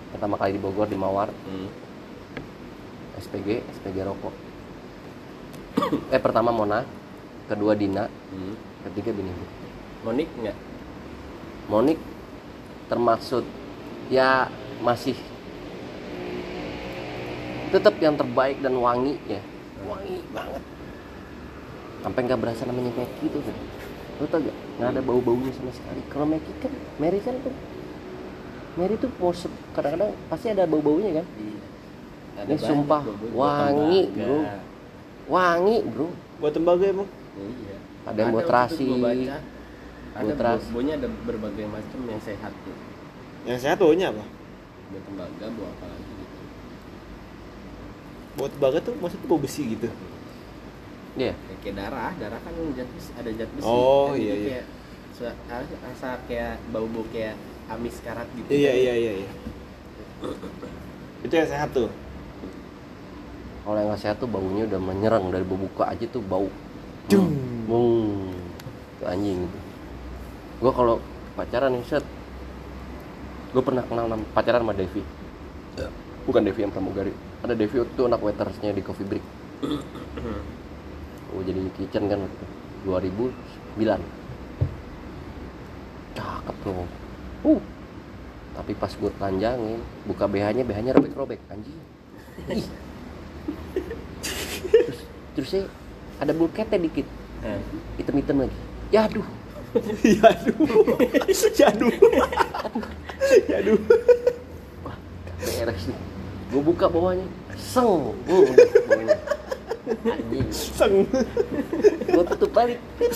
pertama 0.10 0.36
kali 0.36 0.56
di 0.56 0.60
Bogor 0.60 0.88
di 0.88 0.96
Mawar 0.96 1.30
Hmm. 1.30 1.68
SPG 3.18 3.48
SPG 3.72 3.98
rokok 4.02 4.34
eh 6.16 6.20
pertama 6.20 6.50
Mona 6.50 6.82
kedua 7.46 7.74
Dina 7.74 8.08
Hmm. 8.32 8.56
ketiga 8.84 9.12
bini 9.12 9.30
gue 9.30 9.50
Monik 10.02 10.30
enggak? 10.36 10.58
Monik 11.68 12.00
termaksud 12.88 13.46
ya 14.10 14.52
masih 14.82 15.16
tetap 17.72 17.96
yang 18.04 18.20
terbaik 18.20 18.60
dan 18.60 18.76
wangi 18.76 19.16
ya 19.24 19.40
wangi 19.88 20.20
banget 20.30 20.60
sampai 22.02 22.20
nggak 22.28 22.40
berasa 22.42 22.68
namanya 22.68 22.92
Meki 22.92 23.26
tuh 23.32 23.40
kan 23.40 23.56
lo 24.20 24.26
tau 24.28 24.40
gak 24.44 24.58
nggak 24.76 24.90
ada 24.92 25.02
bau 25.02 25.24
baunya 25.24 25.56
sama 25.56 25.72
sekali 25.72 26.04
kalau 26.12 26.28
Meki 26.28 26.52
kan 26.60 26.72
Mary 27.00 27.24
kan 27.24 27.40
tuh 27.40 27.56
Mary 28.76 29.00
tuh 29.00 29.08
mau 29.16 29.32
se- 29.32 29.48
kadang-kadang 29.72 30.12
pasti 30.28 30.52
ada 30.52 30.68
bau 30.68 30.84
baunya 30.84 31.24
kan 31.24 31.28
Iya. 31.32 31.60
Ini 32.42 32.58
sumpah, 32.58 33.06
wangi, 33.32 34.02
Tembaga. 34.10 34.26
bro. 34.26 34.40
wangi 35.30 35.78
bro 35.86 36.08
Buat 36.42 36.54
tembaga 36.58 36.86
emang. 36.90 37.10
Iya. 37.38 37.76
Ada 38.02 38.18
yang 38.18 38.32
buat 38.34 38.42
itu 38.42 38.50
terasi. 38.50 38.88
Ada 40.12 40.34
baunya 40.76 40.94
ada 41.00 41.08
berbagai 41.24 41.66
macam 41.72 42.00
yang 42.04 42.20
sehat 42.20 42.52
tuh. 42.68 42.76
Yang 43.48 43.60
sehat 43.64 43.78
baunya 43.80 44.12
apa? 44.12 44.24
Buat 44.92 45.04
tembaga, 45.08 45.46
buat 45.56 45.72
apa 45.72 45.86
lagi 45.88 46.12
gitu. 46.12 46.38
Buat 48.36 48.52
tembaga 48.52 48.78
tuh 48.84 48.94
maksudnya 49.00 49.28
bau 49.32 49.40
besi 49.40 49.64
gitu. 49.72 49.88
Iya. 51.16 51.32
Kayak, 51.36 51.60
kayak 51.64 51.76
darah 51.76 52.14
darah 52.20 52.40
kan 52.44 52.54
zat 52.76 52.90
besi 52.92 53.10
ada 53.16 53.30
zat 53.36 53.50
besi 53.56 53.68
Oh, 53.68 54.12
Kan 54.12 54.20
iya, 54.20 54.34
iya. 54.36 54.48
kayak 54.48 54.66
rasa- 55.84 56.22
kayak 56.28 56.54
bau 56.72 56.88
bau 56.88 57.04
kayak 57.12 57.36
amis 57.72 58.00
karat 58.04 58.28
gitu 58.36 58.48
Iya 58.52 58.72
iya 58.76 58.94
iya 59.00 59.12
iya. 59.24 59.32
Itu 61.24 61.34
yang 61.34 61.48
sehat 61.48 61.72
tuh. 61.72 61.88
Kalau 63.62 63.78
yang 63.78 63.94
nggak 63.94 64.02
sehat 64.02 64.18
tuh 64.20 64.28
baunya 64.28 64.68
udah 64.68 64.82
menyerang 64.82 65.30
dari 65.32 65.46
bau 65.48 65.56
buka 65.56 65.88
aja 65.88 66.04
tuh 66.10 66.20
bau. 66.26 66.50
Cung. 67.08 67.32
Hmm. 67.70 68.36
Tuh 69.00 69.08
anjing 69.08 69.46
gitu. 69.48 69.60
Gua 70.62 70.72
kalau 70.72 70.96
pacaran 71.34 71.74
nih 71.74 71.84
set. 71.90 72.06
Gue 73.52 73.60
pernah 73.60 73.84
kenal 73.84 74.08
nama 74.08 74.24
pacaran 74.32 74.64
sama 74.64 74.72
Devi. 74.72 75.04
Bukan 76.24 76.46
Devi 76.46 76.64
yang 76.64 76.72
pramugari. 76.72 77.12
Ada 77.44 77.58
Devi 77.58 77.84
waktu 77.84 77.92
itu 77.98 78.04
anak 78.08 78.22
waitersnya 78.24 78.72
di 78.72 78.80
Coffee 78.86 79.04
Break. 79.04 79.26
Gue 81.36 81.44
jadi 81.44 81.60
kitchen 81.76 82.08
kan 82.08 82.24
waktu 82.24 82.36
itu. 82.38 82.46
2009. 82.88 84.00
Cakep 86.16 86.56
tuh. 86.64 86.88
Uh. 87.44 87.62
Tapi 88.56 88.72
pas 88.78 88.92
gue 88.92 89.12
telanjangin, 89.20 89.80
buka 90.08 90.28
BH-nya, 90.28 90.64
BH-nya 90.64 90.92
robek-robek, 90.96 91.40
anjing. 91.52 91.76
Ih. 92.52 92.68
terus 94.82 95.00
terusnya 95.36 95.64
ada 96.20 96.32
bulketnya 96.36 96.80
dikit 96.80 97.08
Nah, 97.42 97.58
hitam-hitam 97.98 98.46
lagi 98.46 98.60
ya 98.94 99.10
aduh 99.10 99.26
Ya 100.04 100.28
aduh. 100.28 100.58
Ya 101.54 101.68
aduh. 101.72 101.94
Ya 103.48 103.56
aduh. 103.60 103.80
wah 104.84 104.96
beres 105.40 105.84
nih 105.88 106.00
gue 106.52 106.62
buka 106.62 106.86
bawahnya 106.86 107.24
seng 107.56 108.12
udah 108.28 108.68
bawahnya 108.84 109.18
anjing 110.04 110.48
Seng. 110.52 111.08
gue 112.06 112.24
tutup 112.28 112.52
balik 112.52 112.80
gue 113.00 113.08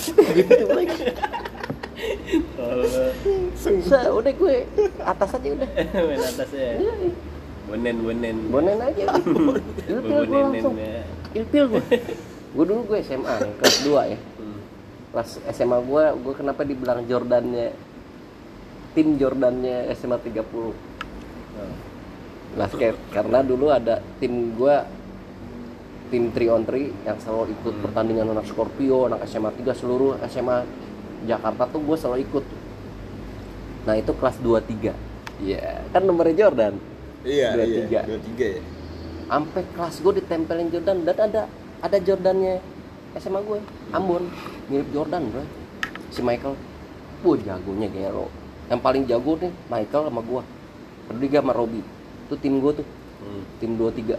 tutup 0.47 0.69
lagi 0.71 0.97
Seng. 3.55 3.77
Sa, 3.83 3.99
udah 4.09 4.31
gue 4.31 4.55
atas 5.01 5.29
aja 5.31 5.47
udah 5.51 5.69
main 5.97 6.19
atasnya 6.21 6.69
Iya, 6.79 6.93
iya. 7.01 7.11
bonen 7.65 7.95
bonen 7.99 8.35
bonen 8.47 8.77
aja 8.79 9.03
ilpil 9.91 10.21
gue 10.23 10.39
langsung 10.39 10.75
ya. 10.77 11.03
ilpil 11.33 11.63
gue 11.67 11.81
gue 12.55 12.63
dulu 12.63 12.81
gue 12.87 12.99
SMA 13.01 13.35
kelas 13.59 13.75
2 13.83 14.11
ya. 14.15 14.17
Kelas 15.15 15.39
SMA 15.49 15.79
gue 15.79 16.03
gue 16.19 16.33
kenapa 16.35 16.61
dibilang 16.61 17.07
Jordannya 17.07 17.71
tim 18.91 19.15
Jordannya 19.15 19.87
SMA 19.95 20.19
30 20.19 20.43
basket 22.55 22.99
karena 23.09 23.39
dulu 23.39 23.67
ada 23.67 24.03
tim 24.17 24.51
gue 24.51 24.75
tim 26.07 26.29
3 26.29 26.51
on 26.51 26.63
3 26.63 27.07
yang 27.07 27.17
selalu 27.17 27.51
ikut 27.53 27.73
Hmm. 27.73 27.83
pertandingan 27.83 28.27
anak 28.29 28.43
Scorpio 28.43 29.07
anak 29.07 29.23
SMA 29.23 29.55
3 29.55 29.71
seluruh 29.73 30.19
SMA 30.25 30.67
Jakarta 31.23 31.63
tuh 31.65 31.79
gue 31.79 31.95
selalu 31.95 32.19
ikut 32.21 32.45
nah 33.83 33.95
itu 33.95 34.11
kelas 34.11 34.35
23 34.39 34.91
Iya 35.37 35.83
kan 35.91 36.03
nomornya 36.03 36.35
Jordan 36.37 36.75
Iya 37.23 37.55
Dua 37.55 37.65
iya. 37.65 37.75
tiga. 37.81 37.99
Dua 38.03 38.19
tiga 38.21 38.47
ya. 38.51 38.61
sampai 39.25 39.63
kelas 39.71 39.95
gue 39.97 40.13
ditempelin 40.15 40.67
Jordan 40.69 40.97
dan 41.01 41.17
ada 41.17 41.41
ada 41.81 41.97
Jordannya 41.97 42.59
SMA 43.19 43.39
gue 43.43 43.59
Ambon. 43.95 44.27
Mirip 44.67 44.87
Jordan 44.91 45.31
bro. 45.31 45.43
Si 46.11 46.19
Michael. 46.19 46.55
Wah 47.23 47.37
jagonya 47.39 47.89
gelo 47.89 48.27
yang 48.65 48.81
paling 48.81 49.05
jago 49.05 49.37
nih 49.37 49.53
Michael 49.69 50.09
sama 50.09 50.21
gue 50.25 50.41
berdua 51.05 51.37
sama 51.41 51.53
Robby 51.53 51.81
itu 52.25 52.35
tim 52.41 52.57
gue 52.57 52.81
tuh. 52.81 52.87
Hmm. 53.25 53.43
tim 53.61 53.71
23 53.77 54.17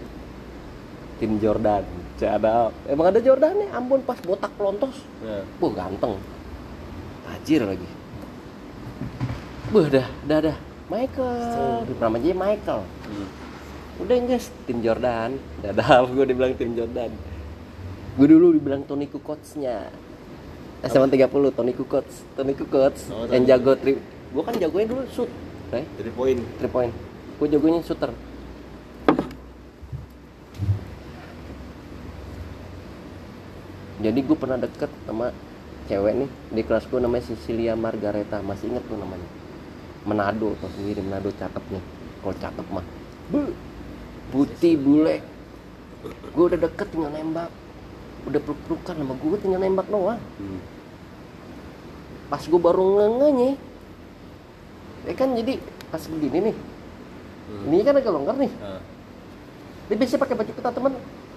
tim 1.18 1.32
Jordan. 1.42 1.82
Cadap 2.16 2.72
emang 2.88 3.06
ada 3.12 3.20
Jordannya 3.20 3.68
Ambon 3.74 4.00
pas 4.06 4.18
botak 4.22 4.52
pelontos. 4.56 5.04
Nah, 5.20 5.42
Wah 5.60 5.72
ganteng. 5.74 6.16
Tajir 7.26 7.66
lagi. 7.66 7.88
Wah 9.75 9.86
dah, 9.90 10.06
dah, 10.25 10.38
dah. 10.50 10.56
Michael. 10.86 11.90
Nama 11.99 12.16
aja 12.16 12.30
Michael. 12.34 12.80
Hmm. 12.86 13.28
Udah 14.00 14.16
guys, 14.23 14.49
tim 14.71 14.78
Jordan. 14.80 15.40
Dadah, 15.60 16.06
gue 16.14 16.25
dibilang 16.30 16.54
tim 16.54 16.73
Jordan 16.78 17.10
Gue 18.16 18.26
dulu 18.32 18.56
dibilang 18.56 18.80
Tony 18.88 19.04
Kukoc-nya 19.12 19.92
SMA 20.88 21.08
30, 21.12 21.52
Tony 21.52 21.72
Kukoc 21.76 22.08
Tony 22.32 22.56
Kukoc 22.56 22.96
Oh, 23.12 23.28
Yang 23.28 23.44
jago 23.44 23.72
tri 23.76 24.00
Gue 24.32 24.42
kan 24.44 24.56
jagonya 24.56 24.88
dulu 24.88 25.04
shoot 25.12 25.28
right? 25.68 25.84
Dari 26.00 26.12
poin. 26.14 26.36
3 26.40 26.64
point. 26.72 26.92
Gue 27.36 27.48
jagonya 27.52 27.80
shooter. 27.84 28.08
Jadi 34.00 34.18
gue 34.22 34.36
pernah 34.36 34.58
deket 34.60 34.92
sama 35.08 35.32
cewek 35.90 36.14
nih 36.14 36.30
Di 36.52 36.62
kelas 36.64 36.84
gue 36.88 37.00
namanya 37.02 37.24
Cecilia 37.28 37.76
Margareta. 37.76 38.40
Masih 38.40 38.72
inget 38.72 38.84
tuh 38.88 38.96
namanya. 38.96 39.28
Manado 40.08 40.56
tuh 40.56 40.70
sendiri 40.72 41.04
Manado 41.04 41.28
cakepnya. 41.36 41.84
Kalau 42.24 42.36
cakep 42.40 42.66
mah 42.72 42.86
Putih 44.32 44.74
bule. 44.80 45.20
Gue 46.32 46.44
udah 46.48 46.60
deket 46.64 46.88
tinggal 46.88 47.12
nembak 47.12 47.50
Udah 48.26 48.41
peluk-pelukan 48.43 48.95
sama 48.99 49.15
gue 49.15 49.36
tinggal 49.41 49.60
nembak 49.62 49.86
doang 49.86 50.21
Hmm. 50.39 50.60
Pas 52.26 52.43
gue 52.43 52.60
baru 52.60 52.82
ngengenya 52.99 53.54
Ya 55.06 55.15
kan 55.15 55.30
jadi 55.39 55.62
pas 55.89 56.02
begini 56.04 56.50
nih 56.50 56.56
Hmm. 57.47 57.71
Ini 57.71 57.86
kan 57.86 57.95
agak 57.95 58.10
longgar 58.10 58.34
nih 58.34 58.50
Ah. 58.58 58.82
Dia 59.86 59.95
biasanya 59.95 60.21
pakai 60.26 60.34
baju 60.34 60.50
kita 60.50 60.71
teman 60.75 60.93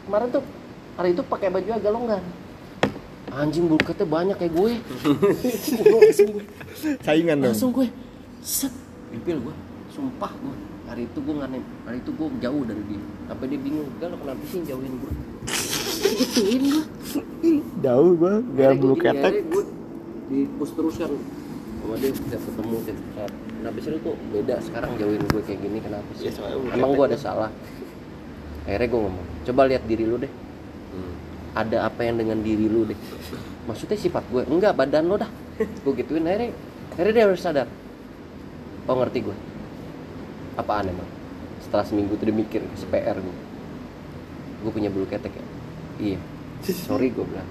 kemarin 0.10 0.28
tuh 0.34 0.44
hari 0.98 1.14
itu 1.14 1.22
pakai 1.22 1.54
baju 1.54 1.70
agak 1.70 1.92
longgar. 1.94 2.22
Anjing 3.30 3.70
bulketnya 3.70 4.10
banyak 4.10 4.36
kayak 4.42 4.54
gue. 4.58 4.72
Saingan 7.06 7.46
dong. 7.46 7.54
langsung 7.54 7.70
gue 7.70 7.94
set 8.42 8.74
pipil 9.14 9.38
gue. 9.38 9.56
Sumpah 9.94 10.34
gue. 10.34 10.56
Hari 10.90 11.06
itu 11.06 11.20
gue 11.22 11.34
nggak 11.38 11.50
hari 11.86 11.98
itu 12.02 12.10
gue 12.10 12.28
jauh 12.42 12.64
dari 12.66 12.84
dia. 12.90 13.02
Sampai 13.30 13.46
dia 13.54 13.60
bingung, 13.62 13.86
"Gal, 14.02 14.18
kenapa 14.18 14.44
sih 14.50 14.66
jauhin 14.66 14.94
gue?" 14.98 15.12
Gituin 16.10 16.64
gue. 16.70 16.86
Jauh 17.80 18.12
gua, 18.20 18.44
gini, 18.54 19.00
akhirnya 19.24 19.44
gue 19.48 19.64
di 20.30 20.40
push 20.62 20.74
terus 20.78 20.96
kan 21.02 21.10
sama 21.80 21.96
dia 21.98 22.14
setiap 22.14 22.42
ketemu 22.46 22.76
saat 22.86 23.32
kenapa 23.34 23.78
sih 23.82 23.90
lu 23.90 24.00
kok 24.04 24.18
beda. 24.30 24.56
Sekarang 24.62 24.92
jauhin 25.00 25.24
gue 25.26 25.42
kayak 25.42 25.60
gini 25.64 25.78
kenapa 25.82 26.10
sih? 26.18 26.30
Ya, 26.30 26.32
emang 26.76 26.92
gue 26.94 27.06
ketek. 27.06 27.10
ada 27.10 27.18
salah. 27.18 27.50
Akhirnya 28.70 28.88
gue 28.94 29.00
ngomong 29.02 29.26
coba 29.50 29.62
lihat 29.66 29.84
diri 29.90 30.06
lu 30.06 30.18
deh. 30.22 30.32
Hmm. 30.90 31.14
ada 31.54 31.86
apa 31.86 32.02
yang 32.02 32.18
dengan 32.18 32.42
diri 32.42 32.66
lu 32.70 32.86
deh? 32.86 32.98
Maksudnya 33.66 33.98
sifat 33.98 34.26
gue 34.30 34.42
enggak 34.46 34.78
badan 34.78 35.10
lo 35.10 35.18
dah. 35.18 35.30
Gue 35.86 35.94
gituin 35.98 36.26
akhirnya 36.30 36.54
akhirnya 36.94 37.14
dia 37.14 37.24
harus 37.26 37.42
sadar. 37.42 37.68
Oh 38.86 38.96
ngerti 38.98 39.26
gue 39.26 39.38
apaan 40.60 40.92
emang? 40.92 41.10
Setelah 41.64 41.86
seminggu 41.86 42.18
tuh 42.20 42.30
dia 42.30 42.36
mikir 42.36 42.62
PR 42.90 43.18
gue 43.18 43.36
gue 44.60 44.72
punya 44.72 44.92
bulu 44.92 45.08
ketek 45.08 45.32
ya 45.32 45.46
iya. 46.00 46.18
Sorry 46.64 47.12
gue 47.12 47.24
bilang. 47.24 47.48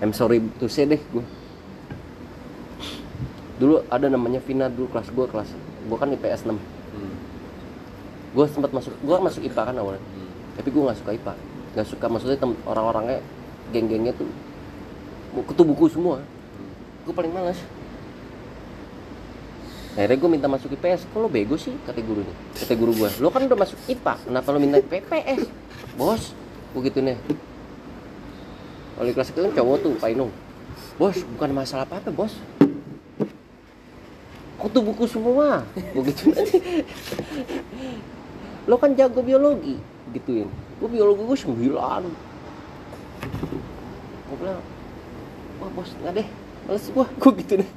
I'm 0.00 0.12
sorry 0.12 0.40
to 0.60 0.66
say 0.68 0.84
deh 0.84 1.00
gue 1.12 1.24
dulu 3.54 3.86
ada 3.86 4.10
namanya 4.10 4.42
Vina 4.42 4.66
dulu 4.66 4.90
kelas 4.90 5.14
gue 5.14 5.26
kelas 5.30 5.48
gue 5.86 5.96
kan 5.96 6.10
IPS 6.10 6.42
6 6.50 6.58
Hmm. 6.94 7.10
gue 8.34 8.44
sempat 8.50 8.70
masuk 8.70 8.94
gue 8.98 9.16
masuk 9.18 9.42
IPA 9.42 9.62
kan 9.66 9.74
awalnya. 9.74 9.98
Hmm. 10.02 10.30
tapi 10.54 10.68
gue 10.70 10.82
nggak 10.82 10.98
suka 10.98 11.10
IPA 11.10 11.32
nggak 11.74 11.86
suka 11.90 12.06
maksudnya 12.06 12.38
orang-orangnya 12.66 13.18
geng-gengnya 13.74 14.14
tuh 14.14 14.30
mau 15.34 15.42
kutu 15.42 15.66
buku 15.66 15.90
semua. 15.90 16.22
Gue 17.02 17.10
paling 17.10 17.34
malas 17.34 17.58
akhirnya 19.94 20.18
gue 20.18 20.30
minta 20.30 20.46
masuk 20.50 20.70
IPS 20.74 21.06
kok 21.10 21.18
lo 21.18 21.26
bego 21.30 21.54
sih? 21.54 21.74
Kata 21.86 21.98
gurunya 22.02 22.34
kata 22.58 22.74
guru 22.74 22.92
gue 22.94 23.10
lo 23.18 23.30
kan 23.30 23.42
udah 23.46 23.58
masuk 23.58 23.78
IPA 23.86 24.14
kenapa 24.26 24.46
lo 24.50 24.58
minta 24.58 24.78
PPS 24.82 25.42
bos 25.94 26.34
gue 26.74 26.80
gitu 26.90 26.98
nih 27.02 27.14
wali 28.98 29.10
kelas 29.10 29.30
itu 29.34 29.40
kan 29.42 29.52
cowok 29.52 29.76
tuh 29.82 29.92
Pak 29.98 30.10
Inung. 30.12 30.32
Bos 30.98 31.18
bukan 31.36 31.50
masalah 31.54 31.84
apa-apa 31.86 32.10
bos. 32.14 32.34
Kutu 34.58 34.78
buku 34.80 35.04
semua. 35.10 35.66
Begitu. 35.92 36.32
Lo 38.70 38.80
kan 38.80 38.96
jago 38.96 39.20
biologi 39.20 39.76
gituin. 40.14 40.48
Gue 40.78 40.88
biologi 40.88 41.22
gue 41.26 41.38
sembilan. 41.38 42.02
Gue 44.30 44.36
bilang 44.38 44.62
wah 45.64 45.70
bos 45.72 45.90
nggak 46.02 46.12
deh 46.20 46.28
males 46.68 46.86
gue 46.92 47.04
gue 47.20 47.32
gitu 47.44 47.54
deh 47.64 47.70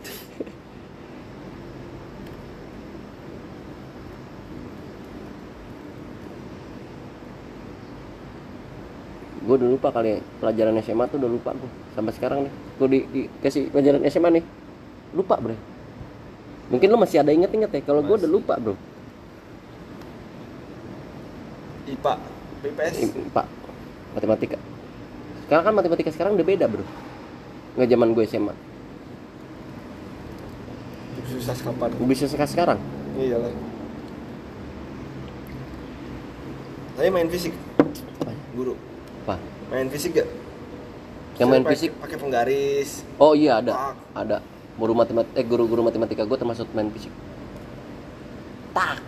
gue 9.48 9.56
udah 9.56 9.70
lupa 9.72 9.88
kali 9.96 10.20
ya, 10.20 10.20
pelajaran 10.44 10.76
SMA 10.84 11.08
tuh 11.08 11.18
udah 11.24 11.32
lupa 11.32 11.56
gue 11.56 11.72
sampai 11.96 12.12
sekarang 12.12 12.40
nih. 12.44 12.54
Gue 12.76 12.88
di, 12.92 13.00
dikasih 13.16 13.72
pelajaran 13.72 14.04
SMA 14.12 14.30
nih. 14.36 14.44
Lupa 15.16 15.40
bro. 15.40 15.56
Mungkin 16.68 16.88
lo 16.92 17.00
masih 17.00 17.24
ada 17.24 17.32
inget-inget 17.32 17.72
ya 17.72 17.82
kalau 17.88 18.04
gue 18.04 18.16
udah 18.20 18.28
lupa 18.28 18.60
bro. 18.60 18.76
IPA, 21.88 22.14
PPS. 22.68 22.96
Pak 23.32 23.48
matematika. 24.12 24.60
Sekarang 25.48 25.64
kan 25.64 25.74
matematika 25.80 26.10
sekarang 26.12 26.36
udah 26.36 26.44
beda 26.44 26.68
bro 26.68 26.84
nggak 27.78 27.94
zaman 27.94 28.10
gue 28.18 28.26
SMA 28.26 28.56
susah 31.48 31.56
kapan? 31.64 31.90
Bisa 32.10 32.26
sekarang. 32.28 32.80
Iya 33.16 33.38
lah. 33.40 33.54
Saya 36.98 37.10
main 37.14 37.30
fisik 37.30 37.54
guru. 38.58 38.74
apa 38.74 38.97
main 39.72 39.88
fisik 39.92 40.12
gak? 40.24 40.30
Yang 41.38 41.48
main 41.54 41.66
fisik? 41.70 41.92
pakai 42.02 42.18
penggaris. 42.18 43.06
Oh 43.22 43.38
iya 43.38 43.62
ada. 43.62 43.74
Tak. 43.74 43.96
ada. 44.18 44.38
Guru 44.78 44.94
matematika 44.94 45.38
eh 45.38 45.46
guru-guru 45.46 45.82
matematika 45.86 46.24
gue 46.26 46.38
termasuk 46.38 46.66
main 46.74 46.90
fisik. 46.90 47.14
Tak. 48.74 49.02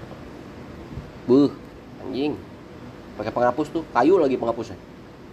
Buh 1.26 1.50
anjing. 2.06 2.38
Pakai 3.18 3.32
penghapus 3.34 3.68
tuh. 3.74 3.84
Kayu 3.94 4.22
lagi 4.22 4.38
penghapusnya. 4.38 4.78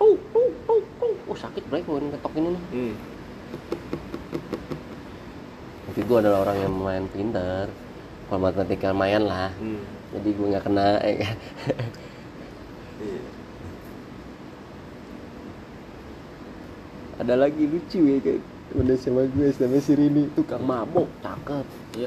Tuh 0.00 0.16
tuh 0.32 0.48
tuh 0.64 0.80
tuh. 1.00 1.14
Oh 1.28 1.36
sakit 1.36 1.64
bray 1.68 1.84
kalau 1.84 2.00
ngetok 2.00 2.32
ini 2.36 2.48
nih. 2.54 2.64
Hmm. 2.72 2.94
tapi 5.86 6.12
gue 6.12 6.18
adalah 6.20 6.44
orang 6.44 6.58
yang 6.60 6.74
main 6.76 7.04
pinter. 7.08 7.72
Kalau 8.28 8.40
matematika 8.42 8.92
lumayan 8.92 9.24
lah. 9.24 9.48
Hmm. 9.56 9.80
jadi 10.16 10.28
gue 10.32 10.46
nggak 10.48 10.64
kena 10.64 10.88
ya 11.02 11.14
kan 11.20 11.36
Iya. 12.96 13.20
Ada 17.26 17.42
lagi 17.42 17.66
lucu 17.66 18.06
ya 18.06 18.22
kan 18.22 18.38
temen 18.70 18.86
sama 19.02 19.26
gue 19.26 19.50
sama 19.50 19.82
si 19.82 19.98
Rini. 19.98 20.30
Tuh 20.38 20.46
kang 20.46 20.62
mabok 20.62 21.10
cakep. 21.26 21.66
Iya. 21.98 22.06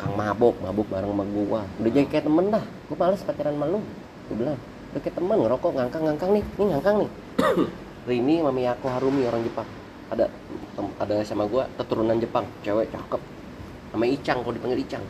kang 0.00 0.16
mabok 0.16 0.56
mabok 0.64 0.88
bareng 0.88 1.12
sama 1.12 1.24
gua. 1.28 1.60
Udah 1.76 1.90
jadi 1.92 2.08
kayak 2.08 2.24
temen 2.24 2.48
dah. 2.48 2.64
Gua 2.88 2.96
males 2.96 3.20
pacaran 3.20 3.52
sama 3.52 3.68
lu. 3.68 3.84
Gue 4.32 4.36
bilang 4.40 4.56
udah 4.96 5.00
kayak 5.04 5.12
temen 5.12 5.36
ngerokok 5.44 5.70
ngangkang 5.76 6.02
ngangkang 6.08 6.30
nih. 6.40 6.44
Nih 6.56 6.66
ngangkang 6.72 6.96
nih. 7.04 7.10
Rini 8.08 8.34
sama 8.40 8.52
Miyako 8.56 8.86
Harumi 8.88 9.22
orang 9.28 9.42
Jepang. 9.44 9.68
Ada 10.08 10.24
ada 11.04 11.14
sama 11.28 11.44
gua 11.44 11.68
keturunan 11.76 12.16
Jepang. 12.16 12.48
Cewek 12.64 12.88
cakep. 12.88 13.20
Namanya 13.92 14.10
Icang 14.16 14.38
kalau 14.40 14.54
dipanggil 14.56 14.80
Icang 14.80 15.04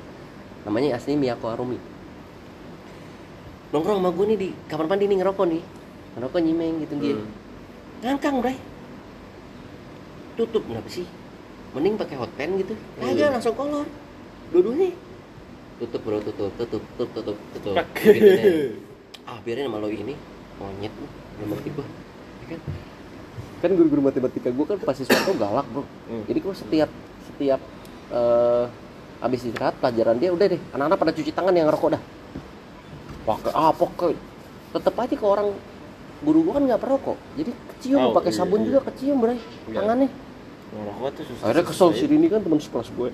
namanya 0.66 0.98
asli 0.98 1.14
Miyako 1.14 1.46
Harumi. 1.54 1.78
Nongkrong 3.70 4.02
sama 4.02 4.11
gua 4.11 4.24
nih 4.26 4.38
di 4.42 4.48
kamar 4.66 4.90
mandi 4.90 5.06
nih 5.06 5.18
ngerokok 5.22 5.46
nih. 5.54 5.62
Ngerokok 6.18 6.40
nyimeng 6.42 6.74
gitu 6.82 6.94
gitu 6.98 7.22
Hmm. 7.22 7.30
ngangkang 8.04 8.44
bray 8.44 8.56
tutup. 10.37 10.62
Kenapa 10.68 10.88
sih? 10.92 11.09
Mending 11.72 11.96
pakai 11.96 12.16
hot 12.20 12.33
pen 12.37 12.57
gitu. 12.61 12.72
Kagak 13.01 13.29
langsung 13.37 13.57
kolor. 13.57 13.88
Dua-duanya. 14.53 14.92
Tutup 15.77 16.01
bro 16.09 16.18
tutup 16.25 16.49
tutup 16.57 16.83
tutup 16.96 17.11
tutup 17.12 17.37
tutup. 17.53 17.75
Gitu 18.01 18.81
ah 19.27 19.38
biarin 19.42 19.66
sama 19.66 19.83
lo 19.83 19.90
ini. 19.90 20.14
Monyet 20.57 20.92
lu 20.96 21.07
belum 21.37 21.49
ngerti 21.53 21.68
gua. 21.77 21.85
Ya 22.40 22.46
kan? 22.57 22.61
Kan 23.61 23.70
guru-guru 23.77 24.01
matematika 24.09 24.49
gua 24.55 24.66
kan 24.72 24.79
pasti 24.81 25.05
suatu 25.05 25.37
galak 25.37 25.66
bro. 25.68 25.85
Hmm. 26.09 26.25
jadi 26.25 26.38
gua 26.40 26.55
setiap 26.57 26.90
setiap 27.29 27.61
eh 28.14 28.64
habis 29.16 29.40
istirahat 29.44 29.77
pelajaran 29.83 30.16
dia 30.16 30.31
udah 30.33 30.46
deh. 30.49 30.61
Anak-anak 30.72 30.96
pada 30.96 31.12
cuci 31.12 31.31
tangan 31.35 31.53
yang 31.53 31.68
ngerokok 31.68 31.90
dah. 31.99 32.03
Pakai 33.27 33.53
apa 33.53 33.85
ke 33.99 34.07
tetep 34.72 34.94
aja 34.96 35.14
ke 35.18 35.27
orang 35.27 35.49
guru 36.25 36.38
gua 36.49 36.53
kan 36.57 36.64
nggak 36.72 36.81
perokok. 36.81 37.18
Jadi 37.37 37.53
kecium 37.53 38.01
Oh, 38.01 38.12
pakai 38.16 38.33
iya, 38.33 38.38
sabun 38.40 38.61
iya. 38.64 38.66
juga 38.72 38.81
kecium 38.88 39.16
bray. 39.20 39.37
Iya. 39.37 39.77
tangannya 39.77 40.09
ngerokok 40.74 41.11
tuh 41.14 41.24
susah 41.31 41.44
akhirnya 41.46 41.64
kesel 41.66 41.90
si 41.94 42.05
Rini 42.11 42.26
kan 42.26 42.40
teman 42.42 42.59
sekelas 42.59 42.88
gue 42.90 43.09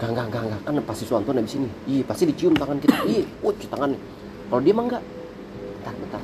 Enggak, 0.00 0.16
enggak, 0.16 0.26
enggak, 0.32 0.42
enggak. 0.48 0.60
Kan 0.64 0.74
pasti 0.88 1.04
Suwanto 1.04 1.28
di 1.36 1.44
sini. 1.44 1.68
Iya, 1.84 2.08
pasti 2.08 2.24
dicium 2.24 2.56
tangan 2.56 2.80
kita. 2.80 3.04
Iya, 3.04 3.20
uh, 3.44 3.52
cuci 3.52 3.68
tangannya. 3.68 4.00
Kalau 4.48 4.60
dia 4.64 4.72
mah 4.72 4.84
enggak. 4.88 5.04
Bentar, 5.04 5.92
bentar. 5.92 6.22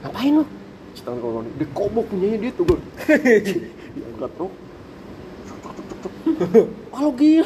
Ngapain 0.00 0.32
lu? 0.40 0.44
Cuci 0.96 1.02
tangan 1.04 1.18
kalau 1.20 1.44
dia 1.44 1.68
kobok 1.76 2.04
punyanya 2.08 2.38
dia 2.40 2.52
tuh, 2.56 2.64
gue. 2.64 2.80
Diangkat. 4.00 4.30
Ah, 6.96 7.00
lu 7.04 7.12
gila. 7.12 7.44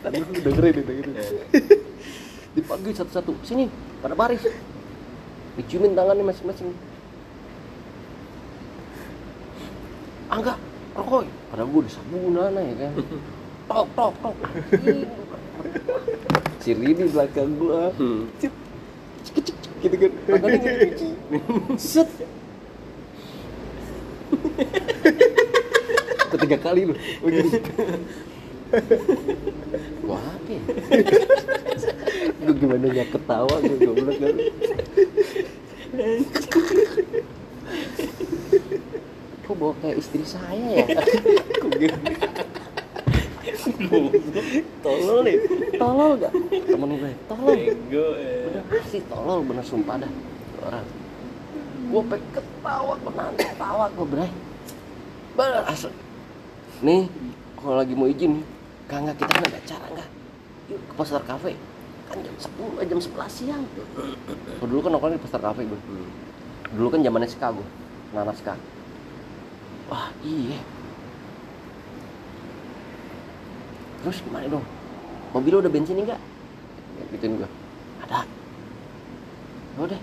Tadi 0.00 0.16
lu 0.16 0.32
dengerin, 0.32 0.74
dengerin. 0.80 1.14
Dipanggil 2.56 2.92
satu-satu. 2.96 3.36
Sini, 3.44 3.68
pada 4.00 4.16
baris. 4.16 4.40
Diciumin 5.60 5.92
tangannya 5.92 6.24
masing-masing. 6.24 6.72
Enggak. 10.36 10.58
Rokok. 10.96 11.24
Padahal 11.52 11.68
gue 11.68 11.80
udah 11.84 11.92
sabunan 11.92 12.56
ya 12.56 12.74
kan. 12.76 12.92
Tok, 13.66 13.86
tok, 13.98 14.14
tok. 14.22 14.36
Ih, 14.86 15.02
si 16.62 16.70
Rini 16.74 17.04
belakang 17.10 17.58
gua 17.58 17.90
Hmm. 17.94 18.26
cip 18.38 18.52
cik 19.26 19.34
cik 19.42 19.56
cik, 19.58 19.72
gitu 19.82 19.96
kan 20.02 20.10
tangannya 20.26 20.58
gini 20.98 21.14
set 21.78 22.06
ketiga 26.34 26.58
kali 26.58 26.90
lu 26.90 26.94
begini 27.22 27.50
gua 30.02 30.18
apa 30.18 30.50
ya 30.50 30.62
gua 32.42 32.54
gimana 32.54 32.86
nggak 32.90 33.08
ketawa 33.14 33.54
gua 33.62 33.76
goblok 33.78 34.16
kan 34.18 34.34
kok 39.46 39.54
bawa 39.54 39.72
kayak 39.78 39.96
istri 40.02 40.26
saya 40.26 40.82
ya? 40.82 40.86
Tolol 44.82 45.18
nih. 45.26 45.36
Tolol 45.78 46.12
gak 46.18 46.32
temen 46.50 46.90
gue. 46.98 47.12
Tolol. 47.30 47.54
Bego 47.54 48.06
ya. 48.18 48.34
udah 48.50 48.62
pasti 48.70 48.98
tolol 49.06 49.40
bener 49.46 49.64
sumpah 49.64 49.96
dah. 50.02 50.10
Orang. 50.66 50.86
Gue 51.86 52.02
pengen 52.10 52.28
ketawa 52.34 52.92
gue 52.98 53.12
nanti 53.14 53.42
ketawa 53.46 53.84
gue 53.94 54.06
berai 54.06 54.30
bener. 55.36 55.62
Asli 55.68 55.94
nih 56.76 57.08
kalau 57.56 57.80
lagi 57.80 57.96
mau 57.96 58.04
izin 58.04 58.36
nih 58.36 58.44
gak 58.84 58.98
nggak 59.00 59.16
kita 59.16 59.32
kan 59.32 59.44
ada 59.48 59.58
acara 59.64 59.86
nggak 59.96 60.08
yuk 60.68 60.80
ke 60.84 60.92
pasar 60.92 61.22
kafe 61.24 61.56
kan 62.06 62.20
jam 62.20 62.36
10 62.36 62.84
eh, 62.84 62.86
jam 62.86 63.00
11 63.00 63.32
siang. 63.32 63.62
Dulu 64.60 64.78
kan 64.84 64.90
nongkrong 64.92 65.16
di 65.16 65.22
pasar 65.24 65.40
kafe 65.40 65.64
gue 65.64 65.80
Hmm. 65.86 66.10
dulu 66.76 66.92
kan 66.92 67.00
zamannya 67.00 67.30
ska 67.30 67.48
gue 67.54 67.66
nana 68.12 68.34
ska 68.36 68.58
wah 69.86 70.10
iya. 70.22 70.60
Terus 74.02 74.22
gimana 74.22 74.46
dong? 74.48 74.66
Mobil 75.34 75.50
lo 75.52 75.58
udah 75.60 75.72
bensin 75.72 75.98
enggak 75.98 76.20
ya, 76.96 77.02
gituin 77.12 77.36
gue 77.36 77.48
ada. 78.00 78.22
Ya 79.76 79.80
udah. 79.82 80.00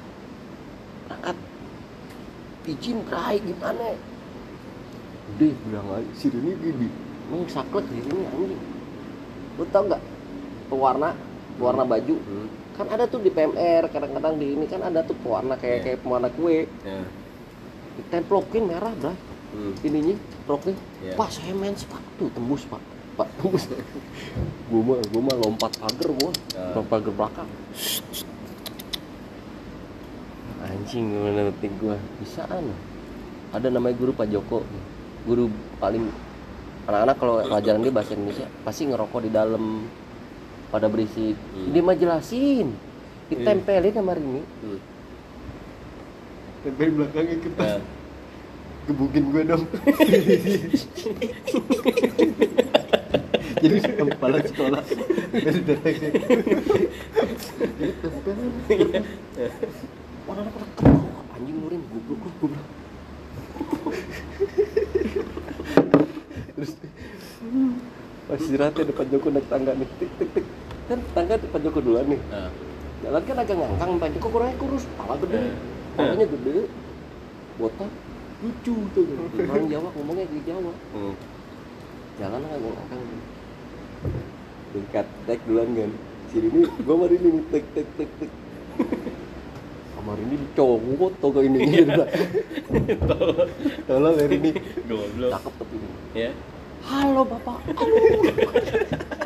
Berangkat. 1.08 1.38
Izin 2.64 2.98
berai 3.04 3.38
gimana? 3.40 3.96
Udah 5.34 5.52
bilang 5.66 5.88
aja 5.90 6.12
si 6.14 6.28
Rini 6.28 6.54
gini 6.56 6.88
emang 7.28 7.48
saklek 7.48 7.88
si 7.88 7.98
Rini 7.98 8.24
anjing. 8.28 8.62
Lu 9.58 9.64
tau 9.72 9.84
nggak? 9.88 10.02
Pewarna 10.70 11.10
pewarna 11.56 11.84
baju. 11.84 12.16
Hmm. 12.18 12.50
kan 12.74 12.90
ada 12.90 13.06
tuh 13.06 13.22
di 13.22 13.30
PMR 13.30 13.86
kadang-kadang 13.88 14.42
di 14.42 14.58
ini 14.58 14.66
kan 14.66 14.82
ada 14.82 15.06
tuh 15.06 15.14
pewarna 15.22 15.54
kayak 15.54 15.78
Iya. 15.78 15.84
kayak 15.86 16.00
pewarna 16.02 16.30
kue. 16.34 16.66
Ya. 16.82 17.02
ditemplokin 17.94 18.66
merah 18.66 18.90
bro 18.98 19.14
Hmm. 19.54 19.74
ininya 19.86 20.16
roknya. 20.50 20.74
Iya. 21.06 21.14
pak 21.14 21.30
saya 21.30 21.54
main 21.54 21.78
sepatu 21.78 22.26
tembus 22.34 22.66
pak. 22.66 22.82
Pak 23.14 23.28
tembus. 23.38 23.70
Gua 24.74 24.82
mah 24.82 25.00
gua 25.14 25.22
mah 25.22 25.36
lompat 25.38 25.72
pagar 25.78 26.10
gua. 26.18 26.32
Ah. 26.58 26.74
lompat 26.74 26.90
pagar 26.90 27.14
belakang. 27.14 27.50
Anjing 30.66 31.06
gimana 31.14 31.42
ngetik 31.54 31.74
gua? 31.78 31.98
Bisaan. 32.18 32.74
Ada 33.54 33.70
namanya 33.70 33.94
guru 34.02 34.18
Pak 34.18 34.28
Joko. 34.34 34.66
Guru 35.30 35.46
paling 35.78 36.10
anak-anak 36.90 37.16
kalau 37.22 37.36
pelajaran 37.46 37.80
dia 37.86 37.94
bahasa 37.94 38.12
Indonesia 38.18 38.48
pasti 38.66 38.82
ngerokok 38.90 39.20
di 39.24 39.32
dalam 39.32 39.86
pada 40.74 40.90
berisik. 40.90 41.38
Hmm. 41.38 41.70
dia 41.70 41.82
mah 41.86 41.94
jelasin. 41.94 42.74
Ditempelin 43.30 43.94
sama 43.94 44.18
Rini. 44.18 44.42
Hmm. 44.42 44.80
tempel 46.64 46.90
belakangnya 46.96 47.38
kita 47.44 47.64
Ya. 47.64 47.78
Gebukin 48.88 49.24
gue 49.32 49.42
dong. 49.48 49.64
Jadi 53.64 53.78
kepala 53.80 54.38
sekolah. 54.44 54.82
Dari 55.34 55.60
datangnya 55.66 56.10
jadi 57.80 57.94
tempel 58.00 58.38
orang 60.24 60.48
pada 60.52 60.66
ketawa 60.72 61.22
anjing 61.36 61.58
murin 61.60 61.82
goblok 61.90 62.20
lu 62.22 62.32
goblok. 62.40 62.66
Terus 66.54 66.72
pas 68.24 68.40
istirahatnya 68.40 68.84
depan 68.88 69.06
Joko 69.12 69.28
naik 69.32 69.48
tangga 69.52 69.72
nih. 69.76 69.88
Tik 70.00 70.12
tik 70.22 70.30
tik. 70.32 70.46
Kan 70.88 71.00
tangga 71.12 71.36
depan 71.40 71.60
Joko 71.64 71.80
duluan 71.84 72.08
nih. 72.08 72.22
Nah. 72.32 72.52
jalan 73.04 73.20
kan 73.28 73.36
agak 73.36 73.56
ngangkang 73.60 73.92
Pak 74.00 74.10
Joko 74.16 74.28
kurangnya 74.32 74.56
kurus 74.64 74.84
kepala 74.88 75.20
gede 75.20 75.36
Eh. 75.36 75.52
kepalanya 75.92 76.26
gede 76.32 76.58
botak 77.60 77.92
lucu 78.44 78.76
tuh 78.92 79.08
orang 79.40 79.72
Jawa 79.72 79.88
ngomongnya 79.96 80.28
kayak 80.28 80.44
Jawa. 80.44 80.74
Hmm. 80.92 81.16
jalan 82.20 82.44
agak 82.46 82.60
ngangkang 82.62 83.04
tingkat 84.76 85.08
tek 85.26 85.40
duluan 85.48 85.70
kan 85.74 85.92
si 86.30 86.38
ini 86.44 86.62
gua 86.84 86.96
mari 87.00 87.16
ini 87.18 87.42
tek 87.50 87.64
tek 87.72 87.88
tek 87.96 88.10
tek 88.20 88.30
kamar 89.96 90.20
ini 90.20 90.36
dicongkot 90.44 91.14
tau 91.24 91.32
gak 91.32 91.48
ini 91.48 91.60
tolong 93.88 94.16
dari 94.20 94.36
ini 94.44 94.52
goblok. 94.86 95.32
Cakep 95.40 95.54
tapi 95.58 95.76
ini. 95.80 95.90
Ya 96.12 96.30
halo 96.84 97.24
bapak. 97.24 97.58
Halo. 97.64 97.96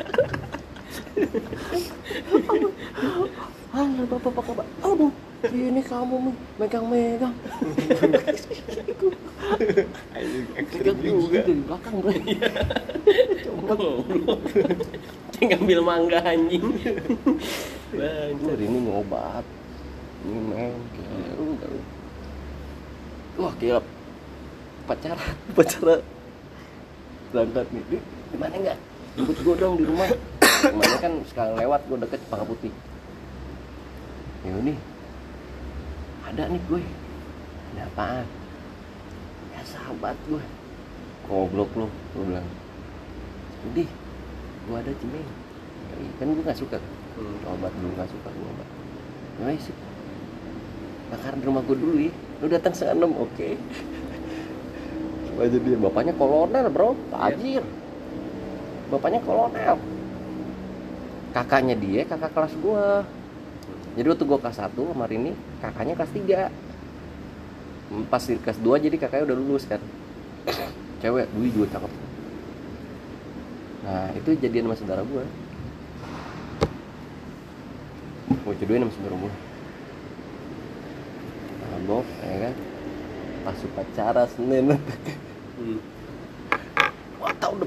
Halo 3.78 4.02
bapak 4.10 4.32
apa 4.34 4.42
kabar 4.42 4.66
aduh 4.82 5.12
ini 5.46 5.82
kamu 5.86 6.16
nih 6.18 6.36
megang-megang. 6.58 7.36
Megang 10.58 10.98
juga. 10.98 11.40
dari 11.46 11.62
belakang 11.62 11.96
bro 12.02 12.12
goblok 13.68 14.42
Kayak 15.38 15.48
ngambil 15.54 15.80
mangga 15.86 16.20
anjing. 16.26 16.66
Bang, 17.94 18.38
hari 18.42 18.66
ini 18.66 18.78
ngobat 18.90 19.46
ini 20.26 20.40
main. 20.50 20.82
Wah 23.38 23.54
gila. 23.62 23.82
Pacaran. 24.90 25.34
Pacaran. 25.58 26.02
Berangkat 27.30 27.68
nih. 27.70 28.02
Mana 28.42 28.56
enggak? 28.58 28.78
Jemput 29.14 29.38
gue 29.46 29.56
dong 29.62 29.78
di 29.78 29.86
rumah. 29.86 30.10
Mana 30.74 30.98
kan 30.98 31.14
sekarang 31.30 31.54
lewat 31.62 31.86
gue 31.86 31.98
deket 32.02 32.20
Cempaka 32.26 32.46
Putih. 32.50 32.74
Ya 34.42 34.58
nih 34.58 34.97
ada 36.28 36.44
nih 36.52 36.62
gue. 36.68 36.84
Ada 37.76 37.82
apaan? 37.92 38.26
Ya 39.56 39.62
sahabat 39.64 40.16
gue. 40.28 40.44
Goblok 41.28 41.72
lu 41.76 41.88
gue 41.88 42.24
bilang. 42.28 42.48
Udah 43.72 43.90
gue 44.68 44.76
ada 44.76 44.92
cimeng 45.00 45.30
kan 46.18 46.30
gue 46.30 46.44
nggak 46.44 46.60
suka. 46.60 46.78
Hmm. 47.18 47.50
obat 47.50 47.74
dulu 47.82 47.92
nggak 47.98 48.10
suka 48.12 48.30
gue 48.30 48.50
obat. 48.58 48.70
Ya 49.38 49.44
wes 49.50 49.68
bakar 51.08 51.34
di 51.40 51.44
rumah 51.48 51.64
gue 51.64 51.78
dulu 51.80 51.96
ya 52.04 52.12
lu 52.44 52.52
datang 52.52 52.76
setengah 52.76 53.00
enam 53.00 53.16
oke 53.16 53.56
aja 55.38 55.58
dia 55.62 55.78
bapaknya 55.78 56.14
kolonel 56.18 56.66
bro. 56.74 56.98
Tajir. 57.14 57.64
Bapaknya 58.90 59.22
kolonel. 59.22 59.78
Kakaknya 61.30 61.76
dia 61.78 62.02
kakak 62.10 62.34
kelas 62.34 62.54
gua. 62.58 63.06
Jadi 63.94 64.08
waktu 64.10 64.26
gua 64.26 64.40
kelas 64.42 64.58
1 64.58 64.74
sama 64.74 65.06
ini 65.14 65.38
kakaknya 65.62 65.94
kelas 65.98 66.14
3 66.14 66.50
pas 68.12 68.20
di 68.20 68.36
kelas 68.36 68.60
2 68.60 68.86
jadi 68.90 68.96
kakaknya 69.00 69.32
udah 69.32 69.38
lulus 69.38 69.64
kan. 69.66 69.80
Cewek 71.00 71.30
gue 71.30 71.50
juga 71.54 71.78
cakep. 71.78 71.92
Nah 73.88 74.12
itu 74.20 74.30
jadian 74.44 74.68
sama 74.68 74.76
saudara 74.76 75.02
gua. 75.08 75.24
Gue 78.28 78.54
jodohin 78.60 78.84
sama 78.84 78.94
saudara 79.00 79.16
gua. 79.16 79.34
Mabok 81.72 82.06
ya 82.20 82.38
kan? 82.50 82.56
Pas 83.48 83.60
upacara 83.64 84.24
Senin. 84.36 84.66
Hmm. 85.58 85.82
Wah, 87.18 87.34
tau 87.42 87.58
udah 87.58 87.66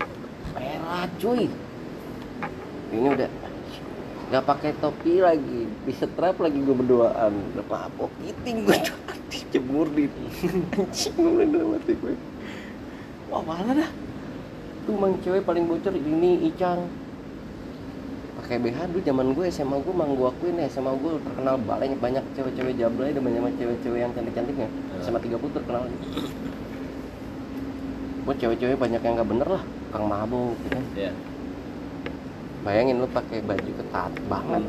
merah 0.55 1.11
cuy. 1.19 1.51
Ini 2.95 3.09
udah 3.19 3.27
nggak 4.31 4.45
pakai 4.47 4.71
topi 4.79 5.19
lagi, 5.19 5.67
di 5.67 5.93
strap 5.93 6.39
lagi 6.39 6.63
gue 6.63 6.71
berduaan. 6.71 7.35
Udah 7.51 7.67
mabok 7.67 8.11
giting 8.23 8.63
gue 8.63 8.79
dijemur 9.27 9.91
di 9.91 10.07
anjing 10.79 11.13
gue 11.19 11.27
mulai 11.27 11.47
dalam 11.51 11.75
hati 11.75 11.93
gue. 11.99 12.15
Wah 13.27 13.43
mana 13.43 13.83
dah? 13.83 13.91
Tuh 14.87 14.95
mang 14.95 15.19
cewek 15.19 15.43
paling 15.43 15.67
bocor 15.67 15.95
ini 15.99 16.47
Icang. 16.47 16.87
Pakai 18.39 18.63
BH 18.63 18.95
dulu 18.95 19.03
zaman 19.03 19.27
gue 19.35 19.45
SMA 19.51 19.77
gue 19.83 19.95
mang 19.95 20.15
gue 20.15 20.27
akuin 20.31 20.63
ya 20.63 20.67
SMA 20.71 20.95
gue 20.95 21.13
terkenal 21.27 21.59
banyak 21.59 21.99
banyak 21.99 22.25
cewek-cewek 22.39 22.79
jablay 22.79 23.11
dan 23.11 23.27
banyak 23.27 23.59
cewek-cewek 23.59 23.99
yang 23.99 24.15
cantik-cantiknya. 24.15 24.71
SMA 25.03 25.19
30 25.19 25.57
terkenal 25.59 25.91
buat 28.31 28.37
cewek-cewek 28.39 28.77
banyak 28.79 29.01
yang 29.03 29.19
nggak 29.19 29.27
bener 29.27 29.49
lah 29.49 29.63
kang 29.91 30.07
mabuk 30.07 30.55
gitu 30.63 30.77
kan 30.79 30.85
ya 30.95 31.11
bayangin 32.61 33.01
lu 33.01 33.09
pakai 33.09 33.41
baju 33.41 33.71
ketat 33.73 34.13
banget 34.29 34.63